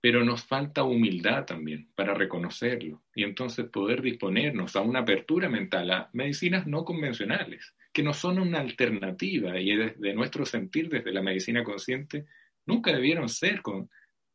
pero 0.00 0.24
nos 0.24 0.44
falta 0.44 0.84
humildad 0.84 1.44
también 1.44 1.90
para 1.94 2.14
reconocerlo 2.14 3.02
y 3.14 3.24
entonces 3.24 3.66
poder 3.66 4.00
disponernos 4.00 4.76
a 4.76 4.80
una 4.80 5.00
apertura 5.00 5.48
mental 5.48 5.90
a 5.90 6.10
medicinas 6.12 6.66
no 6.66 6.84
convencionales, 6.84 7.74
que 7.98 8.04
no 8.04 8.14
son 8.14 8.38
una 8.38 8.60
alternativa 8.60 9.58
y 9.58 9.74
desde 9.74 10.14
nuestro 10.14 10.46
sentir, 10.46 10.88
desde 10.88 11.10
la 11.10 11.20
medicina 11.20 11.64
consciente, 11.64 12.26
nunca 12.64 12.92
debieron 12.92 13.28
ser 13.28 13.60
con, 13.60 13.90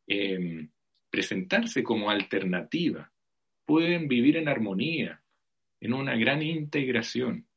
em, 0.06 0.70
presentarse 1.08 1.82
como 1.82 2.10
alternativa. 2.10 3.10
Pueden 3.64 4.06
vivir 4.06 4.36
en 4.36 4.48
armonía, 4.48 5.22
en 5.80 5.94
una 5.94 6.14
gran 6.14 6.42
integración. 6.42 7.48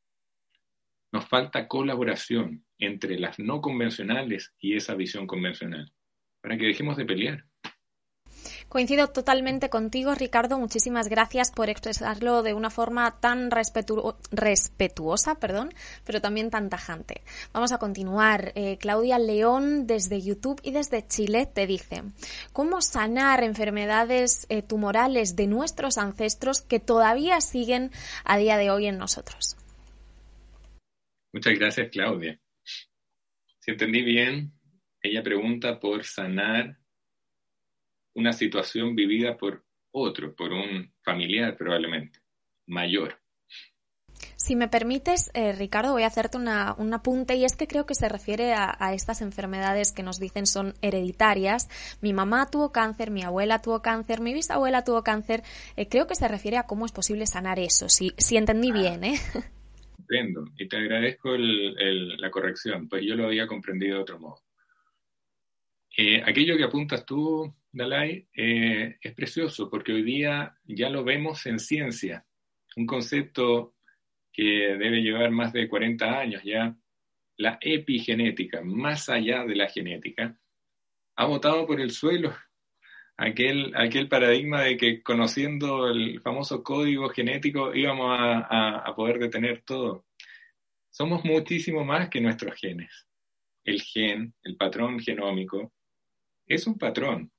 Nos 1.12 1.26
falta 1.28 1.68
colaboración 1.68 2.64
entre 2.78 3.20
las 3.20 3.38
no 3.38 3.60
convencionales 3.60 4.54
y 4.62 4.78
esa 4.78 4.96
visión 4.96 5.28
convencional, 5.28 5.92
para 6.40 6.58
que 6.58 6.68
dejemos 6.68 6.96
de 6.96 7.04
pelear. 7.04 7.47
Coincido 8.70 9.08
totalmente 9.08 9.70
contigo, 9.70 10.14
Ricardo. 10.14 10.60
Muchísimas 10.60 11.08
gracias 11.08 11.52
por 11.52 11.70
expresarlo 11.70 12.44
de 12.44 12.54
una 12.54 12.70
forma 12.70 13.18
tan 13.22 13.50
respetuosa, 13.50 15.40
perdón, 15.40 15.74
pero 16.06 16.20
también 16.20 16.50
tan 16.50 16.70
tajante. 16.70 17.22
Vamos 17.54 17.72
a 17.72 17.78
continuar. 17.78 18.52
Eh, 18.56 18.78
Claudia 18.78 19.20
León, 19.20 19.88
desde 19.88 20.22
YouTube 20.22 20.60
y 20.64 20.72
desde 20.72 21.08
Chile, 21.08 21.46
te 21.46 21.66
dice, 21.66 22.04
¿cómo 22.52 22.82
sanar 22.82 23.42
enfermedades 23.46 24.46
eh, 24.50 24.62
tumorales 24.62 25.38
de 25.38 25.48
nuestros 25.48 25.98
ancestros 25.98 26.60
que 26.60 26.82
todavía 26.82 27.40
siguen 27.40 27.92
a 28.26 28.38
día 28.38 28.58
de 28.58 28.70
hoy 28.70 28.88
en 28.88 28.98
nosotros? 28.98 29.56
Muchas 31.32 31.54
gracias, 31.58 31.90
Claudia. 31.90 32.38
Si 33.60 33.72
entendí 33.72 34.02
bien, 34.02 34.52
ella 35.02 35.24
pregunta 35.24 35.80
por 35.80 36.04
sanar 36.04 36.77
una 38.18 38.34
situación 38.34 38.96
vivida 38.96 39.38
por 39.38 39.64
otro, 39.92 40.36
por 40.36 40.52
un 40.52 40.92
familiar 41.04 41.56
probablemente, 41.56 42.20
mayor. 42.66 43.20
Si 44.36 44.56
me 44.56 44.68
permites, 44.68 45.30
eh, 45.36 45.54
Ricardo, 45.54 45.92
voy 45.92 46.02
a 46.02 46.08
hacerte 46.08 46.38
una, 46.38 46.74
un 46.80 46.94
apunte 46.94 47.36
y 47.36 47.46
es 47.46 47.56
que 47.56 47.68
creo 47.68 47.86
que 47.86 47.94
se 47.94 48.10
refiere 48.10 48.54
a, 48.54 48.94
estas 48.94 49.22
enfermedades 49.22 49.92
que 49.92 50.02
nos 50.02 50.20
dicen 50.20 50.48
son 50.48 50.74
hereditarias. 50.82 51.70
Mi 52.02 52.14
mamá 52.14 52.50
tuvo 52.50 52.72
cáncer, 52.72 53.12
mi 53.12 53.22
abuela 53.22 53.62
tuvo 53.62 53.82
cáncer, 53.84 54.20
mi 54.20 54.34
bisabuela 54.34 54.84
tuvo 54.84 55.04
cáncer. 55.04 55.44
Eh, 55.76 55.88
creo 55.88 56.08
que 56.08 56.16
se 56.16 56.28
refiere 56.28 56.58
a 56.58 56.64
cómo 56.64 56.86
es 56.88 56.92
posible 56.92 57.28
sanar 57.28 57.60
eso, 57.60 57.88
si, 57.88 58.14
si 58.18 58.38
entendí 58.38 58.72
bien. 58.72 59.04
¿eh? 59.04 59.16
Entiendo, 60.00 60.46
y 60.58 60.68
te 60.68 60.78
agradezco 60.78 61.36
la 61.38 62.32
corrección, 62.32 62.88
pues 62.88 63.04
yo 63.06 63.16
lo 63.16 63.26
había 63.26 63.46
comprendido 63.46 63.98
de 63.98 64.02
otro 64.02 64.20
modo. 64.20 64.48
Eh, 66.00 66.22
aquello 66.24 66.56
que 66.56 66.64
apuntas 66.64 67.04
tú, 67.04 67.52
Dalai, 67.78 68.28
eh, 68.34 68.98
es 69.02 69.14
precioso 69.14 69.70
porque 69.70 69.94
hoy 69.94 70.04
día 70.04 70.58
ya 70.66 70.90
lo 70.90 71.04
vemos 71.04 71.46
en 71.46 71.60
ciencia, 71.60 72.26
un 72.76 72.86
concepto 72.86 73.76
que 74.34 74.44
debe 74.44 75.02
llevar 75.02 75.32
más 75.32 75.54
de 75.54 75.70
40 75.70 76.20
años 76.20 76.44
ya, 76.44 76.76
la 77.38 77.58
epigenética, 77.62 78.62
más 78.64 79.10
allá 79.10 79.46
de 79.46 79.56
la 79.56 79.68
genética, 79.68 80.38
ha 81.16 81.26
votado 81.26 81.66
por 81.66 81.80
el 81.80 81.92
suelo 81.92 82.36
aquel, 83.18 83.74
aquel 83.76 84.08
paradigma 84.08 84.62
de 84.64 84.78
que 84.78 85.02
conociendo 85.02 85.88
el 85.88 86.22
famoso 86.22 86.64
código 86.64 87.10
genético 87.10 87.74
íbamos 87.74 88.18
a, 88.20 88.80
a 88.80 88.96
poder 88.96 89.20
detener 89.20 89.64
todo. 89.64 90.06
Somos 90.90 91.24
muchísimo 91.26 91.84
más 91.84 92.10
que 92.10 92.22
nuestros 92.22 92.56
genes. 92.60 93.08
El 93.64 93.82
gen, 93.82 94.34
el 94.44 94.56
patrón 94.56 95.00
genómico, 95.00 95.74
es 96.46 96.66
un 96.66 96.78
patrón, 96.78 97.32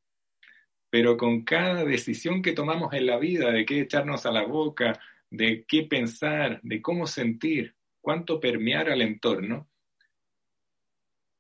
pero 0.91 1.17
con 1.17 1.43
cada 1.43 1.85
decisión 1.85 2.43
que 2.43 2.53
tomamos 2.53 2.93
en 2.95 3.07
la 3.07 3.19
vida, 3.19 3.51
de 3.51 3.65
qué 3.67 3.81
echarnos 3.81 4.27
a 4.27 4.33
la 4.33 4.45
boca, 4.45 5.01
de 5.31 5.65
qué 5.67 5.83
pensar, 5.83 6.61
de 6.63 6.81
cómo 6.81 7.07
sentir, 7.07 7.75
cuánto 8.01 8.41
permear 8.41 8.89
al 8.89 9.03
entorno, 9.03 9.69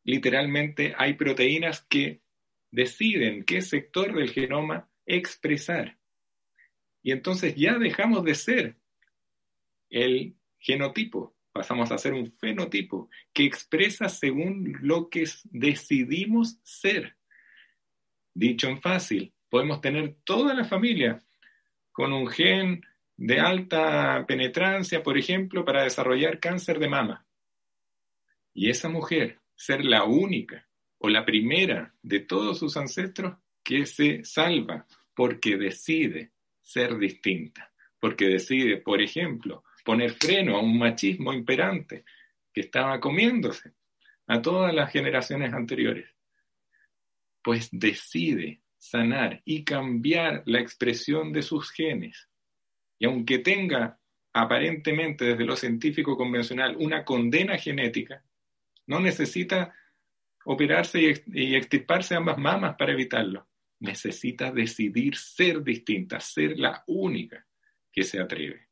literalmente 0.04 0.94
hay 0.96 1.14
proteínas 1.14 1.82
que 1.88 2.20
deciden 2.70 3.44
qué 3.44 3.62
sector 3.62 4.14
del 4.14 4.30
genoma 4.30 4.90
expresar. 5.06 5.98
Y 7.02 7.12
entonces 7.12 7.54
ya 7.54 7.78
dejamos 7.78 8.24
de 8.24 8.34
ser 8.34 8.76
el 9.88 10.36
genotipo, 10.58 11.34
pasamos 11.52 11.90
a 11.90 11.98
ser 11.98 12.12
un 12.12 12.30
fenotipo 12.32 13.08
que 13.32 13.44
expresa 13.44 14.08
según 14.08 14.76
lo 14.82 15.08
que 15.08 15.24
decidimos 15.44 16.58
ser. 16.62 17.16
Dicho 18.34 18.68
en 18.68 18.80
fácil, 18.80 19.32
podemos 19.48 19.80
tener 19.80 20.16
toda 20.24 20.54
la 20.54 20.64
familia 20.64 21.22
con 21.92 22.12
un 22.12 22.28
gen 22.28 22.84
de 23.16 23.40
alta 23.40 24.24
penetrancia, 24.26 25.02
por 25.02 25.18
ejemplo, 25.18 25.64
para 25.64 25.82
desarrollar 25.82 26.38
cáncer 26.38 26.78
de 26.78 26.88
mama. 26.88 27.26
Y 28.54 28.70
esa 28.70 28.88
mujer 28.88 29.40
ser 29.56 29.84
la 29.84 30.04
única 30.04 30.68
o 30.98 31.08
la 31.08 31.24
primera 31.24 31.94
de 32.02 32.20
todos 32.20 32.58
sus 32.58 32.76
ancestros 32.76 33.36
que 33.62 33.86
se 33.86 34.24
salva 34.24 34.86
porque 35.14 35.56
decide 35.56 36.32
ser 36.62 36.96
distinta, 36.98 37.72
porque 37.98 38.26
decide, 38.26 38.76
por 38.76 39.00
ejemplo, 39.00 39.64
poner 39.84 40.10
freno 40.10 40.56
a 40.56 40.60
un 40.60 40.78
machismo 40.78 41.32
imperante 41.32 42.04
que 42.52 42.60
estaba 42.60 43.00
comiéndose 43.00 43.72
a 44.26 44.40
todas 44.40 44.74
las 44.74 44.92
generaciones 44.92 45.52
anteriores 45.52 46.08
pues 47.48 47.70
decide 47.72 48.60
sanar 48.78 49.42
y 49.44 49.64
cambiar 49.64 50.42
la 50.46 50.60
expresión 50.60 51.32
de 51.32 51.42
sus 51.42 51.70
genes. 51.70 52.28
Y 52.98 53.06
aunque 53.06 53.38
tenga 53.38 53.98
aparentemente 54.32 55.24
desde 55.24 55.44
lo 55.44 55.56
científico 55.56 56.16
convencional 56.16 56.76
una 56.78 57.04
condena 57.04 57.58
genética, 57.58 58.24
no 58.86 59.00
necesita 59.00 59.74
operarse 60.44 61.22
y, 61.26 61.54
extirparse 61.54 62.14
ambas 62.14 62.38
mamas 62.38 62.76
para 62.76 62.92
evitarlo. 62.92 63.48
Necesita 63.80 64.50
decidir 64.50 65.16
ser 65.16 65.62
distinta, 65.62 66.20
ser 66.20 66.58
la 66.58 66.82
única 66.86 67.46
que 67.92 68.02
se 68.02 68.20
atreve. 68.20 68.68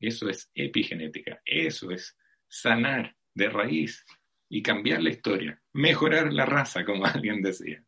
Eso 0.00 0.28
es 0.28 0.50
epigenética, 0.54 1.40
eso 1.44 1.90
es 1.90 2.16
sanar 2.48 3.16
de 3.32 3.48
raíz 3.48 4.04
y 4.48 4.62
cambiar 4.62 5.02
la 5.02 5.10
historia, 5.10 5.62
mejorar 5.72 6.32
la 6.32 6.46
raza, 6.46 6.84
como 6.84 7.06
alguien 7.06 7.42
decía. 7.42 7.82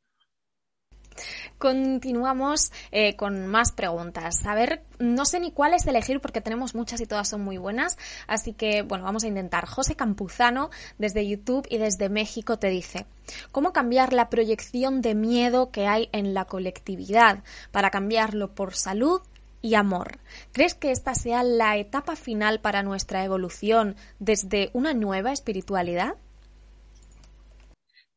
Continuamos 1.59 2.73
eh, 2.93 3.17
con 3.17 3.47
más 3.47 3.73
preguntas. 3.73 4.45
A 4.47 4.55
ver, 4.55 4.83
no 4.99 5.25
sé 5.25 5.41
ni 5.41 5.53
cuáles 5.53 5.87
elegir 5.87 6.21
porque 6.21 6.41
tenemos 6.41 6.75
muchas 6.75 7.01
y 7.01 7.07
todas 7.07 7.29
son 7.29 7.43
muy 7.43 7.57
buenas. 7.57 7.99
Así 8.27 8.53
que, 8.53 8.83
bueno, 8.83 9.05
vamos 9.05 9.25
a 9.25 9.29
intentar. 9.29 9.67
José 9.67 9.97
Campuzano, 9.97 10.71
desde 10.99 11.27
YouTube 11.27 11.67
y 11.71 11.79
desde 11.79 12.09
México, 12.09 12.59
te 12.59 12.69
dice, 12.69 13.07
¿cómo 13.53 13.73
cambiar 13.73 14.13
la 14.13 14.29
proyección 14.29 15.01
de 15.01 15.15
miedo 15.15 15.71
que 15.71 15.87
hay 15.87 16.09
en 16.13 16.35
la 16.35 16.45
colectividad 16.45 17.43
para 17.71 17.91
cambiarlo 17.91 18.55
por 18.55 18.75
salud 18.75 19.23
y 19.63 19.75
amor. 19.75 20.21
¿Crees 20.53 20.75
que 20.75 20.93
esta 20.93 21.15
sea 21.15 21.43
la 21.43 21.77
etapa 21.77 22.15
final 22.15 22.61
para 22.61 22.85
nuestra 22.85 23.25
evolución 23.25 23.97
desde 24.21 24.71
una 24.75 24.95
nueva 24.95 25.33
espiritualidad? 25.33 26.17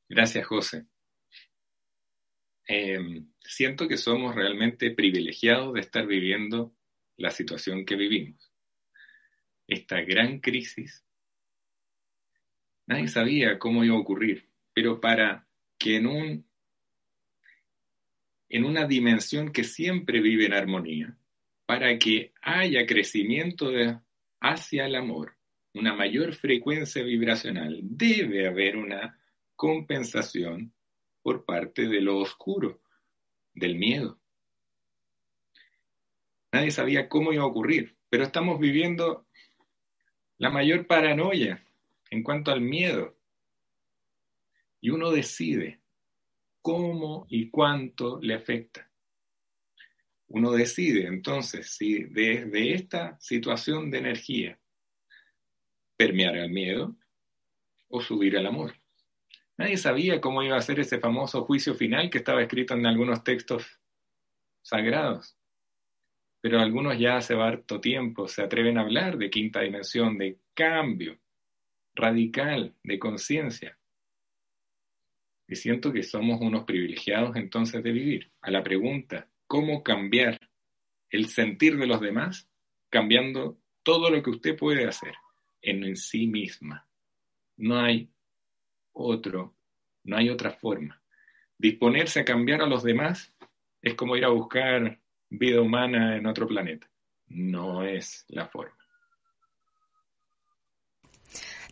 Gracias, 0.07 0.45
José. 0.45 0.85
Em, 2.71 3.25
siento 3.41 3.87
que 3.87 3.97
somos 3.97 4.35
realmente 4.35 4.91
privilegiados 4.91 5.73
de 5.73 5.79
estar 5.79 6.05
viviendo 6.05 6.71
la 7.17 7.31
situación 7.31 7.83
que 7.83 7.95
vivimos. 7.95 8.53
Esta 9.67 10.01
gran 10.01 10.39
crisis, 10.39 11.03
nadie 12.85 13.07
sabía 13.07 13.57
cómo 13.57 13.83
iba 13.83 13.95
a 13.95 13.99
ocurrir, 13.99 14.49
pero 14.71 15.01
para 15.01 15.47
que 15.79 15.95
en, 15.95 16.05
un, 16.05 16.45
en 18.49 18.65
una 18.65 18.85
dimensión 18.85 19.51
que 19.51 19.63
siempre 19.63 20.21
vive 20.21 20.45
en 20.45 20.53
armonía, 20.53 21.17
para 21.65 21.97
que 21.97 22.33
haya 22.39 22.85
crecimiento 22.85 23.71
hacia 24.41 24.85
el 24.85 24.93
amor, 24.93 25.35
una 25.73 25.95
mayor 25.95 26.35
frecuencia 26.35 27.01
vibracional, 27.01 27.79
debe 27.81 28.45
haber 28.45 28.77
una 28.77 29.19
compensación 29.55 30.71
por 31.29 31.45
parte 31.45 31.87
de 31.87 32.01
lo 32.01 32.17
oscuro, 32.17 32.81
del 33.53 33.75
miedo. 33.75 34.19
Nadie 36.51 36.71
sabía 36.71 37.07
cómo 37.07 37.31
iba 37.31 37.43
a 37.43 37.45
ocurrir, 37.45 37.95
pero 38.09 38.23
estamos 38.23 38.59
viviendo 38.59 39.27
la 40.39 40.49
mayor 40.49 40.87
paranoia 40.87 41.63
en 42.09 42.23
cuanto 42.23 42.49
al 42.49 42.61
miedo. 42.61 43.15
Y 44.81 44.89
uno 44.89 45.11
decide 45.11 45.81
cómo 46.63 47.27
y 47.29 47.51
cuánto 47.51 48.19
le 48.23 48.33
afecta. 48.33 48.89
Uno 50.29 50.49
decide 50.49 51.05
entonces 51.05 51.69
si 51.69 52.05
desde 52.05 52.73
esta 52.73 53.19
situación 53.19 53.91
de 53.91 53.99
energía 53.99 54.59
permear 55.95 56.37
el 56.37 56.49
miedo 56.49 56.95
o 57.87 58.01
subir 58.01 58.35
al 58.35 58.47
amor. 58.47 58.78
Nadie 59.59 59.75
sabía 59.75 60.21
cómo 60.21 60.41
iba 60.41 60.55
a 60.55 60.61
ser 60.61 60.79
ese 60.79 60.99
famoso 60.99 61.43
juicio 61.43 61.75
final 61.75 62.09
que 62.09 62.19
estaba 62.19 62.41
escrito 62.41 62.75
en 62.75 62.85
algunos 62.85 63.25
textos 63.25 63.77
sagrados. 64.61 65.37
Pero 66.39 66.61
algunos 66.61 66.97
ya 66.97 67.17
hace 67.17 67.33
harto 67.33 67.81
tiempo 67.81 68.29
se 68.29 68.41
atreven 68.41 68.77
a 68.77 68.83
hablar 68.83 69.17
de 69.17 69.29
quinta 69.29 69.59
dimensión, 69.59 70.17
de 70.17 70.39
cambio 70.53 71.19
radical 71.93 72.73
de 72.83 72.99
conciencia. 72.99 73.77
Y 75.45 75.57
siento 75.57 75.91
que 75.91 76.03
somos 76.03 76.39
unos 76.39 76.63
privilegiados 76.63 77.35
entonces 77.35 77.83
de 77.83 77.91
vivir. 77.91 78.31
A 78.39 78.51
la 78.51 78.63
pregunta, 78.63 79.27
¿cómo 79.45 79.83
cambiar 79.83 80.39
el 81.09 81.27
sentir 81.27 81.77
de 81.77 81.87
los 81.87 81.99
demás? 81.99 82.49
Cambiando 82.89 83.59
todo 83.83 84.09
lo 84.09 84.23
que 84.23 84.29
usted 84.29 84.55
puede 84.55 84.87
hacer 84.87 85.15
en 85.61 85.97
sí 85.97 86.27
misma. 86.27 86.87
No 87.57 87.77
hay 87.77 88.09
otro, 89.03 89.55
no 90.03 90.17
hay 90.17 90.29
otra 90.29 90.51
forma. 90.51 91.01
Disponerse 91.57 92.21
a 92.21 92.25
cambiar 92.25 92.61
a 92.61 92.67
los 92.67 92.83
demás 92.83 93.33
es 93.81 93.95
como 93.95 94.15
ir 94.15 94.25
a 94.25 94.29
buscar 94.29 94.99
vida 95.29 95.61
humana 95.61 96.15
en 96.17 96.25
otro 96.25 96.47
planeta. 96.47 96.89
No 97.27 97.83
es 97.83 98.25
la 98.29 98.47
forma. 98.47 98.75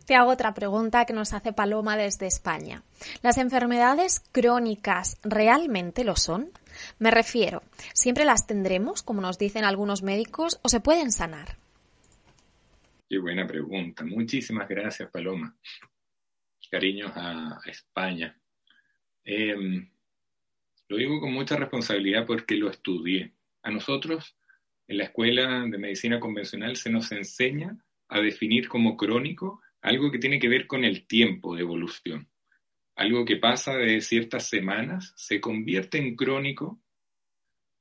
Te 0.08 0.14
hago 0.14 0.30
otra 0.30 0.54
pregunta 0.54 1.04
que 1.04 1.12
nos 1.12 1.34
hace 1.34 1.52
Paloma 1.52 1.98
desde 1.98 2.26
España. 2.26 2.82
¿Las 3.22 3.36
enfermedades 3.36 4.20
crónicas 4.32 5.18
realmente 5.22 6.02
lo 6.02 6.16
son? 6.16 6.50
Me 6.98 7.10
refiero, 7.10 7.62
¿siempre 7.92 8.24
las 8.24 8.46
tendremos, 8.46 9.02
como 9.02 9.20
nos 9.20 9.36
dicen 9.38 9.66
algunos 9.66 10.02
médicos, 10.02 10.60
o 10.62 10.70
se 10.70 10.80
pueden 10.80 11.12
sanar? 11.12 11.58
Qué 13.06 13.18
buena 13.18 13.46
pregunta. 13.46 14.02
Muchísimas 14.02 14.66
gracias, 14.66 15.10
Paloma. 15.10 15.54
Cariños 16.70 17.12
a, 17.14 17.60
España. 17.66 18.38
Em, 19.24 19.90
lo 20.88 20.96
digo 20.96 21.20
con 21.20 21.32
mucha 21.32 21.56
responsabilidad 21.56 22.26
porque 22.26 22.56
lo 22.56 22.70
estudié. 22.70 23.34
A 23.62 23.70
nosotros, 23.70 24.36
en 24.86 24.98
la 24.98 25.04
escuela 25.04 25.66
de 25.68 25.78
medicina 25.78 26.20
convencional, 26.20 26.76
se 26.76 26.90
nos 26.90 27.12
enseña 27.12 27.76
a 28.08 28.20
definir 28.20 28.68
como 28.68 28.96
crónico 28.96 29.60
algo 29.80 30.10
que 30.10 30.18
tiene 30.18 30.38
que 30.38 30.48
ver 30.48 30.66
con 30.66 30.84
el 30.84 31.06
tiempo 31.06 31.54
de 31.54 31.62
evolución. 31.62 32.28
Algo 32.94 33.24
que 33.24 33.36
pasa 33.36 33.76
de 33.76 34.00
ciertas 34.00 34.48
semanas 34.48 35.12
se 35.16 35.40
convierte 35.40 35.98
en 35.98 36.16
crónico 36.16 36.80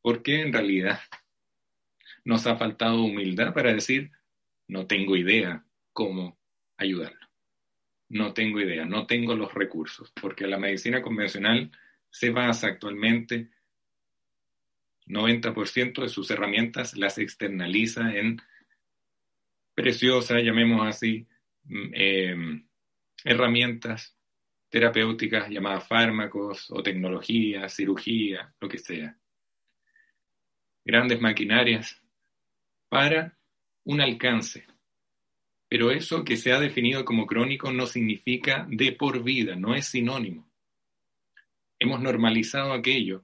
porque 0.02 0.42
en 0.42 0.54
realidad 0.54 1.00
nos 2.24 2.46
ha 2.46 2.56
faltado 2.56 3.04
humildad 3.04 3.54
para 3.54 3.74
decir, 3.74 4.12
no 4.68 4.86
tengo 4.86 5.16
idea 5.16 5.66
cómo 5.94 6.38
ayudarlo. 6.78 7.27
No 8.10 8.34
tengo 8.34 8.62
idea, 8.62 8.86
no 8.86 9.06
tengo 9.06 9.36
los 9.36 9.54
recursos, 9.54 10.12
porque 10.20 10.48
la 10.48 10.58
medicina 10.58 11.02
convencional 11.02 11.72
se 12.10 12.30
basa 12.30 12.68
actualmente, 12.68 13.50
90% 15.06 16.02
de 16.02 16.10
sus 16.10 16.30
herramientas 16.32 16.96
las 16.98 17.18
externaliza 17.18 18.14
en 18.16 18.42
preciosas, 19.74 20.44
llamemos 20.44 20.86
así, 20.88 21.28
mm, 21.66 21.90
em, 21.94 22.68
herramientas 23.24 24.18
terapéuticas 24.70 25.50
llamadas 25.50 25.88
fármacos 25.88 26.70
o 26.72 26.84
tecnología, 26.84 27.70
cirugía, 27.70 28.54
lo 28.60 28.68
que 28.68 28.78
sea. 28.78 29.18
Grandes 30.84 31.22
maquinarias 31.22 32.02
para 32.90 33.38
un 33.84 34.02
alcance. 34.02 34.66
Pero 35.70 35.92
eso 35.92 36.24
que 36.24 36.38
se 36.38 36.54
ha 36.54 36.60
definido 36.60 37.04
como 37.04 37.26
crónico 37.26 37.72
no 37.72 37.86
significa 37.88 38.66
de 38.70 38.94
por 38.94 39.24
vida, 39.24 39.56
no 39.56 39.76
es 39.76 39.88
sinónimo. 39.88 40.50
Hemos 41.80 42.02
normalizado 42.02 42.74
aquello 42.74 43.24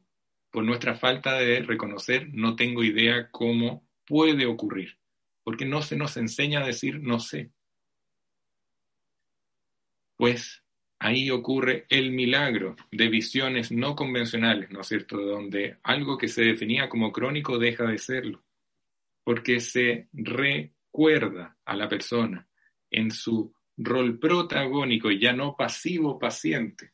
por 0.52 0.64
nuestra 0.64 0.96
falta 0.96 1.39
de 1.39 1.62
reconocer, 1.62 2.30
no 2.34 2.56
tengo 2.56 2.84
idea 2.84 3.30
cómo 3.32 3.88
puede 4.06 4.46
ocurrir, 4.46 5.00
porque 5.44 5.66
no 5.66 5.82
se 5.82 5.96
nos 5.96 6.18
enseña 6.18 6.62
a 6.62 6.68
decir 6.68 7.00
no 7.02 7.20
sé. 7.20 7.52
Pues 10.18 10.64
ahí 11.00 11.32
ocurre 11.32 11.86
el 11.89 12.12
milagro 12.12 12.76
de 12.91 13.08
visiones 13.08 13.72
no 13.72 13.96
convencionales, 13.96 14.70
¿no 14.70 14.82
es 14.82 14.88
cierto?, 14.88 15.18
donde 15.18 15.78
algo 15.82 16.18
que 16.18 16.28
se 16.28 16.44
definía 16.44 16.88
como 16.88 17.12
crónico 17.12 17.58
deja 17.58 17.86
de 17.86 17.98
serlo 17.98 18.44
porque 19.24 19.60
se 19.60 20.08
recuerda 20.94 21.58
a 21.66 21.76
la 21.76 21.89
persona 21.89 22.48
en 22.91 23.10
su 23.10 23.52
rol 23.78 24.20
protagónico 24.20 25.10
y 25.10 25.20
ya 25.20 25.34
no 25.34 25.56
pasivo 25.58 26.20
paciente 26.20 26.91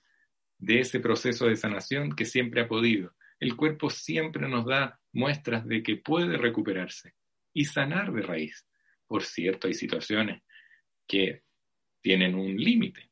de 0.57 0.79
ese 0.79 1.01
proceso 1.01 1.47
de 1.47 1.57
sanación 1.57 2.15
que 2.15 2.23
siempre 2.23 2.61
ha 2.61 2.67
podido. 2.67 3.13
El 3.39 3.57
cuerpo 3.57 3.89
siempre 3.89 4.47
nos 4.47 4.65
da 4.65 4.99
muestras 5.11 5.67
de 5.67 5.83
que 5.83 5.97
puede 5.97 6.37
recuperarse 6.37 7.13
y 7.53 7.65
sanar 7.65 8.13
de 8.13 8.21
raíz. 8.21 8.65
Por 9.05 9.23
cierto, 9.23 9.67
hay 9.67 9.73
situaciones 9.73 10.43
que 11.05 11.43
tienen 12.01 12.35
un 12.35 12.55
límite 12.55 13.11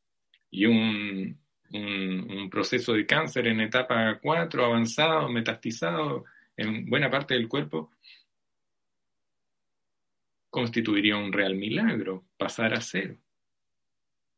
y 0.49 0.67
un, 0.67 1.38
un, 1.73 2.49
proceso 2.49 2.93
de 2.93 3.05
cáncer 3.05 3.47
en 3.47 3.59
etapa 3.59 4.19
4 4.21 4.65
avanzado, 4.65 5.27
metastizado 5.27 6.23
en 6.55 6.85
buena 6.85 7.09
parte 7.09 7.33
del 7.33 7.49
cuerpo, 7.49 7.91
constituiría 10.57 11.15
un 11.15 11.31
real 11.31 11.53
milagro, 11.53 12.25
pasar 12.35 12.73
a 12.73 12.81
cero. 12.81 13.15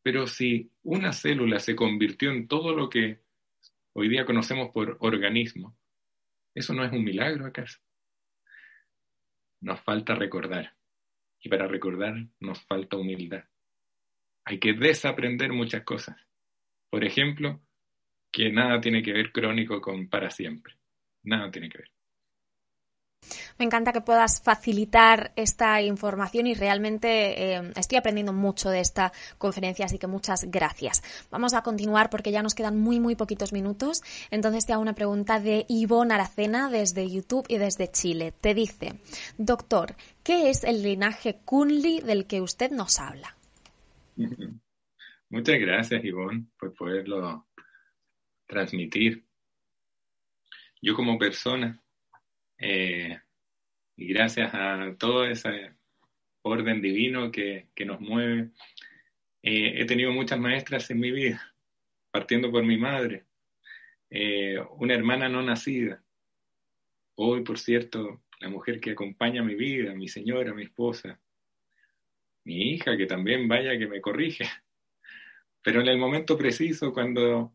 Pero 0.04 0.28
si 0.28 0.70
una 0.84 1.14
célula 1.14 1.60
se 1.60 1.78
convirtió 1.78 2.30
en 2.30 2.50
todo 2.50 2.76
lo 2.76 2.90
que 2.90 3.22
hoy 3.94 4.10
día 4.10 4.26
conocemos 4.26 4.70
por 4.74 4.98
organismo, 5.00 5.78
¿eso 6.54 6.74
no 6.74 6.84
es 6.84 6.92
un 6.92 7.06
milagro 7.06 7.46
acaso? 7.46 7.80
Nos 9.62 9.80
falta 9.80 10.14
recordar. 10.14 10.76
Y 11.40 11.48
para 11.48 11.70
recordar 11.70 12.28
nos 12.42 12.62
falta 12.66 12.98
humildad. 12.98 13.46
Hay 14.44 14.60
que 14.60 14.74
desaprender 14.74 15.54
muchas 15.54 15.84
cosas. 15.84 16.18
Por 16.90 17.06
ejemplo, 17.06 17.62
que 18.30 18.52
nada 18.52 18.82
tiene 18.82 19.02
que 19.02 19.14
ver 19.14 19.32
crónico 19.32 19.80
con 19.80 20.10
para 20.10 20.30
siempre. 20.30 20.74
Nada 21.24 21.50
tiene 21.50 21.70
que 21.70 21.78
ver. 21.78 21.92
Me 23.58 23.66
encanta 23.66 23.92
que 23.92 24.02
puedas 24.02 24.42
facilitar 24.42 25.34
esta 25.36 25.82
información 25.82 26.48
y 26.48 26.54
realmente 26.54 27.56
eh, 27.56 27.72
estoy 27.76 27.98
aprendiendo 27.98 28.34
mucho 28.34 28.70
de 28.70 28.80
esta 28.80 29.12
conferencia, 29.38 29.86
así 29.86 30.00
que 30.00 30.08
muchas 30.08 30.46
gracias. 30.50 31.04
Vamos 31.30 31.54
a 31.54 31.62
continuar 31.62 32.10
porque 32.10 32.32
ya 32.32 32.42
nos 32.42 32.56
quedan 32.56 32.80
muy, 32.80 33.00
muy 33.00 33.16
poquitos 33.16 33.52
minutos. 33.52 34.02
Entonces 34.32 34.66
te 34.66 34.74
hago 34.74 34.82
una 34.82 34.96
pregunta 34.96 35.40
de 35.40 35.66
Ivonne 35.68 36.14
Aracena 36.14 36.70
desde 36.70 37.10
YouTube 37.10 37.46
y 37.50 37.58
desde 37.58 37.92
Chile. 37.92 38.34
Te 38.40 38.54
dice, 38.54 39.00
doctor, 39.38 39.96
¿qué 40.24 40.50
es 40.50 40.64
el 40.64 40.82
linaje 40.82 41.40
Kunli 41.44 42.02
del 42.02 42.26
que 42.28 42.42
usted 42.42 42.72
nos 42.72 43.00
habla? 43.00 43.36
Muchas 45.30 45.60
gracias, 45.60 46.04
Ivonne, 46.04 46.46
por 46.58 46.74
poderlo 46.74 47.48
transmitir. 48.48 49.26
Yo 50.82 50.96
como 50.96 51.20
persona 51.20 51.80
eh, 52.60 53.20
y 53.96 54.08
gracias 54.14 54.54
a 54.54 54.96
todo 54.98 55.26
ese 55.26 55.74
orden 56.42 56.82
divino 56.82 57.32
que, 57.32 57.70
nos 57.86 58.00
mueve, 58.02 58.50
eh, 59.42 59.82
he 59.82 59.86
tenido 59.86 60.12
muchas 60.12 60.40
maestras 60.40 60.90
en 60.92 61.00
mi 61.00 61.12
vida. 61.12 61.56
partiendo 62.12 62.52
por 62.52 62.64
mi 62.64 62.76
madre, 62.76 63.26
eh, 64.10 64.58
una 64.78 64.96
hermana 64.96 65.30
no 65.30 65.44
nacida. 65.44 66.04
Hoy, 67.16 67.44
por 67.44 67.60
cierto, 67.60 68.24
la 68.40 68.50
mujer 68.50 68.80
que 68.80 68.92
acompaña 68.92 69.44
mi 69.44 69.56
vida, 69.56 69.94
mi 69.94 70.08
señora, 70.08 70.54
mi 70.54 70.64
esposa, 70.64 71.20
mi 72.46 72.74
hija, 72.74 72.98
que 72.98 73.06
también 73.06 73.48
vaya 73.48 73.78
que 73.78 73.88
me 73.88 74.02
corrige. 74.02 74.46
Pero 75.62 75.82
en 75.82 75.88
el 75.88 75.98
momento 76.00 76.38
preciso, 76.38 76.92
cuando 76.94 77.54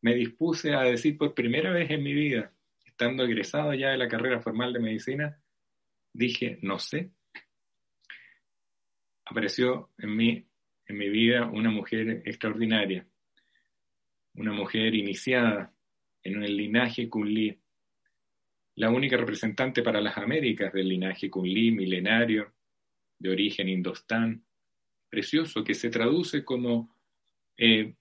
me 0.00 0.14
dispuse 0.14 0.74
a 0.74 0.82
decir 0.82 1.16
por 1.16 1.34
primera 1.34 1.70
vez 1.70 1.90
en 1.90 2.02
mi 2.02 2.12
vida, 2.12 2.51
estando 3.02 3.24
egresado 3.24 3.74
ya 3.74 3.90
de 3.90 3.96
la 3.96 4.06
carrera 4.06 4.40
formal 4.40 4.72
de 4.72 4.78
medicina, 4.78 5.36
dije, 6.12 6.60
no 6.62 6.78
sé. 6.78 7.10
Apareció 9.24 9.90
en 9.98 10.16
mí, 10.16 10.46
en 10.86 10.96
mi 10.96 11.08
vida, 11.08 11.46
una 11.46 11.70
mujer 11.70 12.22
extraordinaria, 12.24 13.04
una 14.34 14.52
mujer 14.52 14.94
iniciada 14.94 15.74
en 16.22 16.44
el 16.44 16.56
linaje 16.56 17.08
Kunli, 17.08 17.58
la 18.76 18.90
única 18.90 19.16
representante 19.16 19.82
para 19.82 20.00
las 20.00 20.16
Américas 20.16 20.72
del 20.72 20.88
linaje 20.88 21.28
Kunli 21.28 21.72
milenario, 21.72 22.54
de 23.18 23.30
origen 23.30 23.68
indostán, 23.68 24.44
precioso, 25.08 25.64
que 25.64 25.74
se 25.74 25.90
traduce 25.90 26.44
como 26.44 26.96
eh, 27.56 27.94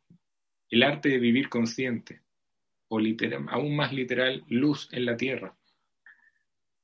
el 0.69 0.83
arte 0.83 1.09
de 1.09 1.17
vivir 1.17 1.49
consciente, 1.49 2.21
o 2.93 2.99
literal, 2.99 3.45
aún 3.47 3.73
más 3.73 3.93
literal, 3.93 4.43
luz 4.49 4.89
en 4.91 5.05
la 5.05 5.15
tierra. 5.15 5.55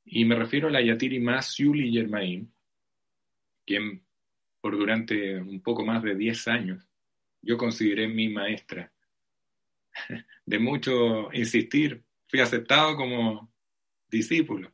Y 0.05 0.23
me 0.23 0.35
refiero 0.35 0.69
a 0.69 0.71
la 0.71 0.81
Yatiri 0.81 1.19
más 1.19 1.57
Yuli 1.57 1.91
Germain, 1.91 2.49
quien 3.65 4.05
por 4.61 4.77
durante 4.77 5.37
un 5.37 5.61
poco 5.61 5.85
más 5.85 6.01
de 6.01 6.15
10 6.15 6.47
años 6.47 6.87
yo 7.41 7.57
consideré 7.57 8.07
mi 8.07 8.29
maestra. 8.29 8.89
De 10.45 10.59
mucho 10.59 11.29
insistir, 11.33 12.01
fui 12.29 12.39
aceptado 12.39 12.95
como 12.95 13.53
discípulo, 14.09 14.71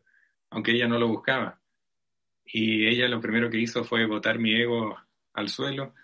aunque 0.52 0.74
ella 0.74 0.88
no 0.88 1.00
lo 1.00 1.08
buscaba. 1.08 1.60
Y 2.46 2.86
ella 2.86 3.08
lo 3.08 3.20
primero 3.20 3.50
que 3.50 3.60
hizo 3.60 3.84
fue 3.84 4.06
botar 4.06 4.38
mi 4.38 4.54
ego 4.54 5.00
al 5.34 5.50
suelo, 5.50 5.96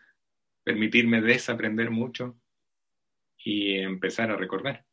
permitirme 0.64 1.22
desaprender 1.22 1.92
mucho 1.92 2.36
y 3.38 3.76
empezar 3.76 4.32
a 4.32 4.38
recordar, 4.38 4.86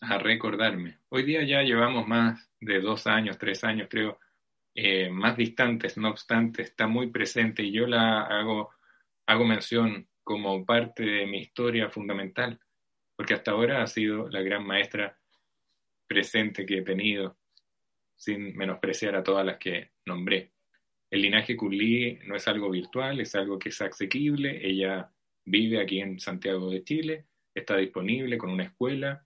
a 0.00 0.18
recordarme. 0.18 0.98
Hoy 1.08 1.22
día 1.22 1.42
ya 1.42 1.62
llevamos 1.62 2.06
más 2.06 2.50
de 2.60 2.80
dos 2.80 3.06
años, 3.06 3.38
tres 3.38 3.64
años 3.64 3.88
creo, 3.90 4.18
eh, 4.74 5.08
más 5.10 5.36
distantes, 5.36 5.96
no 5.96 6.10
obstante, 6.10 6.62
está 6.62 6.86
muy 6.86 7.10
presente 7.10 7.62
y 7.62 7.72
yo 7.72 7.86
la 7.86 8.22
hago, 8.22 8.70
hago 9.26 9.44
mención 9.44 10.08
como 10.22 10.66
parte 10.66 11.02
de 11.02 11.26
mi 11.26 11.38
historia 11.38 11.88
fundamental, 11.88 12.60
porque 13.16 13.34
hasta 13.34 13.52
ahora 13.52 13.82
ha 13.82 13.86
sido 13.86 14.28
la 14.28 14.42
gran 14.42 14.66
maestra 14.66 15.18
presente 16.06 16.66
que 16.66 16.78
he 16.78 16.82
tenido, 16.82 17.38
sin 18.16 18.56
menospreciar 18.56 19.14
a 19.16 19.22
todas 19.22 19.46
las 19.46 19.58
que 19.58 19.92
nombré. 20.04 20.52
El 21.10 21.22
linaje 21.22 21.56
Curlí 21.56 22.18
no 22.26 22.36
es 22.36 22.46
algo 22.48 22.70
virtual, 22.70 23.20
es 23.20 23.34
algo 23.34 23.58
que 23.58 23.68
es 23.68 23.80
asequible. 23.80 24.66
Ella 24.66 25.10
vive 25.44 25.80
aquí 25.80 26.00
en 26.00 26.18
Santiago 26.18 26.70
de 26.70 26.82
Chile, 26.82 27.26
está 27.54 27.76
disponible 27.76 28.36
con 28.36 28.50
una 28.50 28.64
escuela 28.64 29.25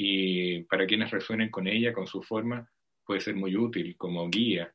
y 0.00 0.62
para 0.62 0.86
quienes 0.86 1.10
resuenen 1.10 1.50
con 1.50 1.66
ella, 1.66 1.92
con 1.92 2.06
su 2.06 2.22
forma, 2.22 2.70
puede 3.04 3.20
ser 3.20 3.34
muy 3.34 3.56
útil 3.56 3.96
como 3.96 4.30
guía. 4.30 4.72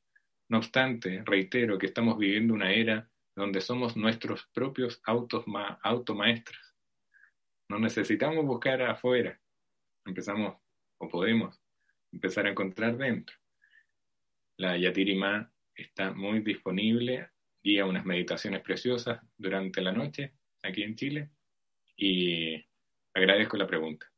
No 0.49 0.57
obstante, 0.57 1.23
reitero 1.23 1.77
que 1.77 1.85
estamos 1.85 2.17
viviendo 2.17 2.53
una 2.53 2.73
era 2.73 3.09
donde 3.33 3.61
somos 3.61 3.95
nuestros 3.95 4.45
propios 4.53 5.01
autos 5.05 5.45
automaestros. 5.81 6.75
No 7.69 7.79
necesitamos 7.79 8.45
buscar 8.45 8.81
afuera, 8.81 9.39
empezamos 10.05 10.57
o 10.97 11.07
podemos 11.07 11.57
empezar 12.11 12.45
a 12.45 12.49
encontrar 12.49 12.97
dentro. 12.97 13.33
La 14.57 14.77
Yatirima 14.77 15.49
está 15.73 16.11
muy 16.11 16.41
disponible, 16.41 17.29
guía 17.63 17.85
unas 17.85 18.03
meditaciones 18.03 18.61
preciosas 18.61 19.21
durante 19.37 19.79
la 19.79 19.93
noche 19.93 20.33
aquí 20.61 20.83
en 20.83 20.97
Chile 20.97 21.29
y 21.95 22.61
agradezco 23.13 23.55
la 23.55 23.67
pregunta. 23.67 24.12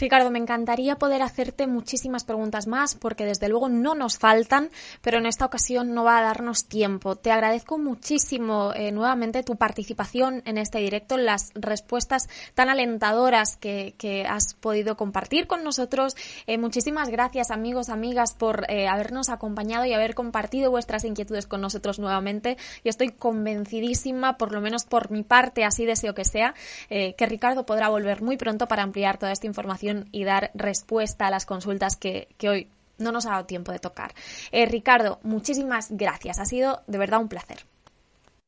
Ricardo, 0.00 0.30
me 0.30 0.38
encantaría 0.38 0.96
poder 0.96 1.22
hacerte 1.22 1.66
muchísimas 1.66 2.24
preguntas 2.24 2.68
más 2.68 2.94
porque 2.94 3.24
desde 3.24 3.48
luego 3.48 3.68
no 3.68 3.96
nos 3.96 4.18
faltan, 4.18 4.70
pero 5.02 5.18
en 5.18 5.26
esta 5.26 5.44
ocasión 5.44 5.92
no 5.92 6.04
va 6.04 6.18
a 6.18 6.22
darnos 6.22 6.66
tiempo. 6.66 7.16
Te 7.16 7.32
agradezco 7.32 7.78
muchísimo 7.78 8.72
eh, 8.74 8.92
nuevamente 8.92 9.42
tu 9.42 9.56
participación 9.56 10.42
en 10.44 10.56
este 10.56 10.78
directo, 10.78 11.16
las 11.16 11.50
respuestas 11.54 12.28
tan 12.54 12.68
alentadoras 12.68 13.56
que, 13.56 13.88
has 14.28 14.54
podido 14.54 14.96
compartir 14.96 15.46
con 15.46 15.64
nosotros. 15.64 16.14
Eh, 16.46 16.58
muchísimas 16.58 17.08
gracias 17.08 17.50
amigos, 17.50 17.88
amigas 17.88 18.34
por 18.34 18.70
eh, 18.70 18.88
habernos 18.88 19.28
acompañado 19.28 19.84
y 19.84 19.92
haber 19.92 20.14
compartido 20.14 20.70
vuestras 20.70 21.04
inquietudes 21.04 21.46
con 21.46 21.60
nosotros 21.60 21.98
nuevamente. 21.98 22.56
Y 22.84 22.88
estoy 22.88 23.10
convencidísima, 23.10 24.38
por 24.38 24.52
lo 24.52 24.60
menos 24.60 24.84
por 24.84 25.10
mi 25.10 25.22
parte, 25.22 25.64
así 25.64 25.84
deseo 25.84 26.14
que 26.14 26.24
sea, 26.24 26.54
que 26.88 27.26
Ricardo 27.26 27.66
podrá 27.66 27.88
volver 27.88 28.22
muy 28.22 28.36
pronto 28.36 28.66
para 28.66 28.82
ampliar 28.82 29.18
toda 29.18 29.32
esta 29.32 29.46
información 29.46 29.87
y 30.12 30.24
dar 30.24 30.50
respuesta 30.54 31.26
a 31.26 31.30
las 31.30 31.46
consultas 31.46 31.96
que, 31.96 32.28
hoy 32.48 32.68
no 32.98 33.12
nos 33.12 33.26
ha 33.26 33.30
dado 33.30 33.46
tiempo 33.46 33.72
de 33.72 33.78
tocar. 33.78 34.12
Eh, 34.50 34.66
Ricardo, 34.66 35.20
muchísimas 35.22 35.96
gracias. 35.96 36.38
Ha 36.38 36.44
sido 36.44 36.82
de 36.86 36.98
verdad 36.98 37.20
un 37.20 37.28
placer. 37.28 37.58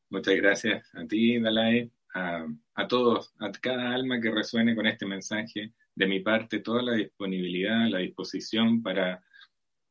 Muchas 0.09 0.35
gracias 0.35 0.93
a 0.93 1.05
ti, 1.05 1.39
Dalai, 1.39 1.89
a, 2.13 2.45
a 2.75 2.87
todos, 2.87 3.33
a 3.39 3.49
cada 3.51 3.93
alma 3.93 4.19
que 4.19 4.29
resuene 4.29 4.75
con 4.75 4.87
este 4.87 5.05
mensaje. 5.05 5.71
De 5.95 6.07
mi 6.07 6.19
parte, 6.19 6.59
toda 6.59 6.81
la 6.81 6.93
disponibilidad, 6.93 7.87
la 7.87 7.99
disposición 7.99 8.81
para 8.81 9.23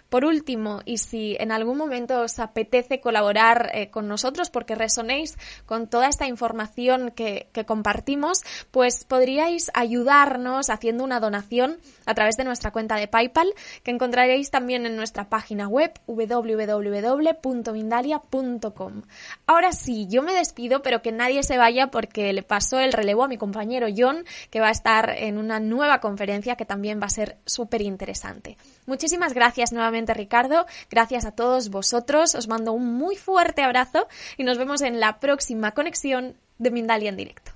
Por 0.10 0.24
último, 0.24 0.82
y 0.86 0.99
si 0.99 1.36
en 1.39 1.51
algún 1.51 1.78
momento 1.78 2.22
os 2.22 2.38
apetece 2.39 3.01
colaborar 3.01 3.72
eh, 3.74 3.89
con 3.89 4.08
nosotros 4.08 4.51
porque 4.51 4.76
resonéis 4.76 5.36
con 5.66 5.88
toda 5.88 6.08
esta 6.08 6.28
información 6.28 7.10
que, 7.12 7.49
compartimos, 7.66 8.43
pues 8.70 9.03
podríais 9.03 9.72
ayudarnos 9.74 10.70
haciendo 10.70 11.03
una 11.03 11.20
donación 11.20 11.80
a 12.06 12.14
través 12.14 12.38
de 12.38 12.43
nuestra 12.43 12.70
cuenta 12.72 12.97
de 12.97 13.08
PayPal, 13.08 13.51
que 13.84 13.89
encontraréis 13.91 14.51
también 14.51 14.86
en 14.86 14.95
nuestra 14.95 15.28
página 15.28 15.68
web 15.68 15.91
www.mindalia.com. 16.06 19.01
Ahora 19.47 19.72
sí, 19.72 20.06
yo 20.08 20.22
me 20.22 20.34
despido, 20.34 20.84
pero 20.84 21.01
que 21.01 21.12
nadie 21.12 21.41
se 21.41 21.58
vaya 21.58 21.88
porque 21.88 22.32
le 22.32 22.43
pasó 22.43 22.78
el 22.80 22.93
relevo 22.93 23.24
a 23.24 23.28
mi 23.28 23.38
compañero 23.38 23.88
John, 23.95 24.24
que 24.51 24.60
va 24.60 24.68
a 24.68 24.72
estar 24.72 25.16
en 25.18 25.39
una 25.39 25.60
nueva 25.60 25.99
conferencia 25.99 26.56
que 26.56 26.66
también 26.66 27.01
va 27.01 27.08
a 27.08 27.10
ser 27.10 27.38
súper 27.45 27.82
interesante. 27.82 28.58
Muchísimas 28.86 29.34
gracias 29.34 29.72
nuevamente 29.72 30.14
Ricardo, 30.14 30.66
gracias 30.90 31.26
a 31.26 31.32
todos 31.32 31.70
vosotros, 31.70 32.36
os 32.36 32.48
mando 32.48 32.72
un 32.72 32.94
muy 32.94 33.16
fuerte 33.16 33.64
abrazo 33.64 34.08
y 34.38 34.44
nos 34.44 34.58
vemos 34.58 34.82
en 34.82 35.00
la 35.00 35.20
próxima 35.20 35.72
conexión 35.72 36.38
de 36.60 36.72
Mindalia 36.72 37.10
en 37.10 37.18
directo. 37.18 37.55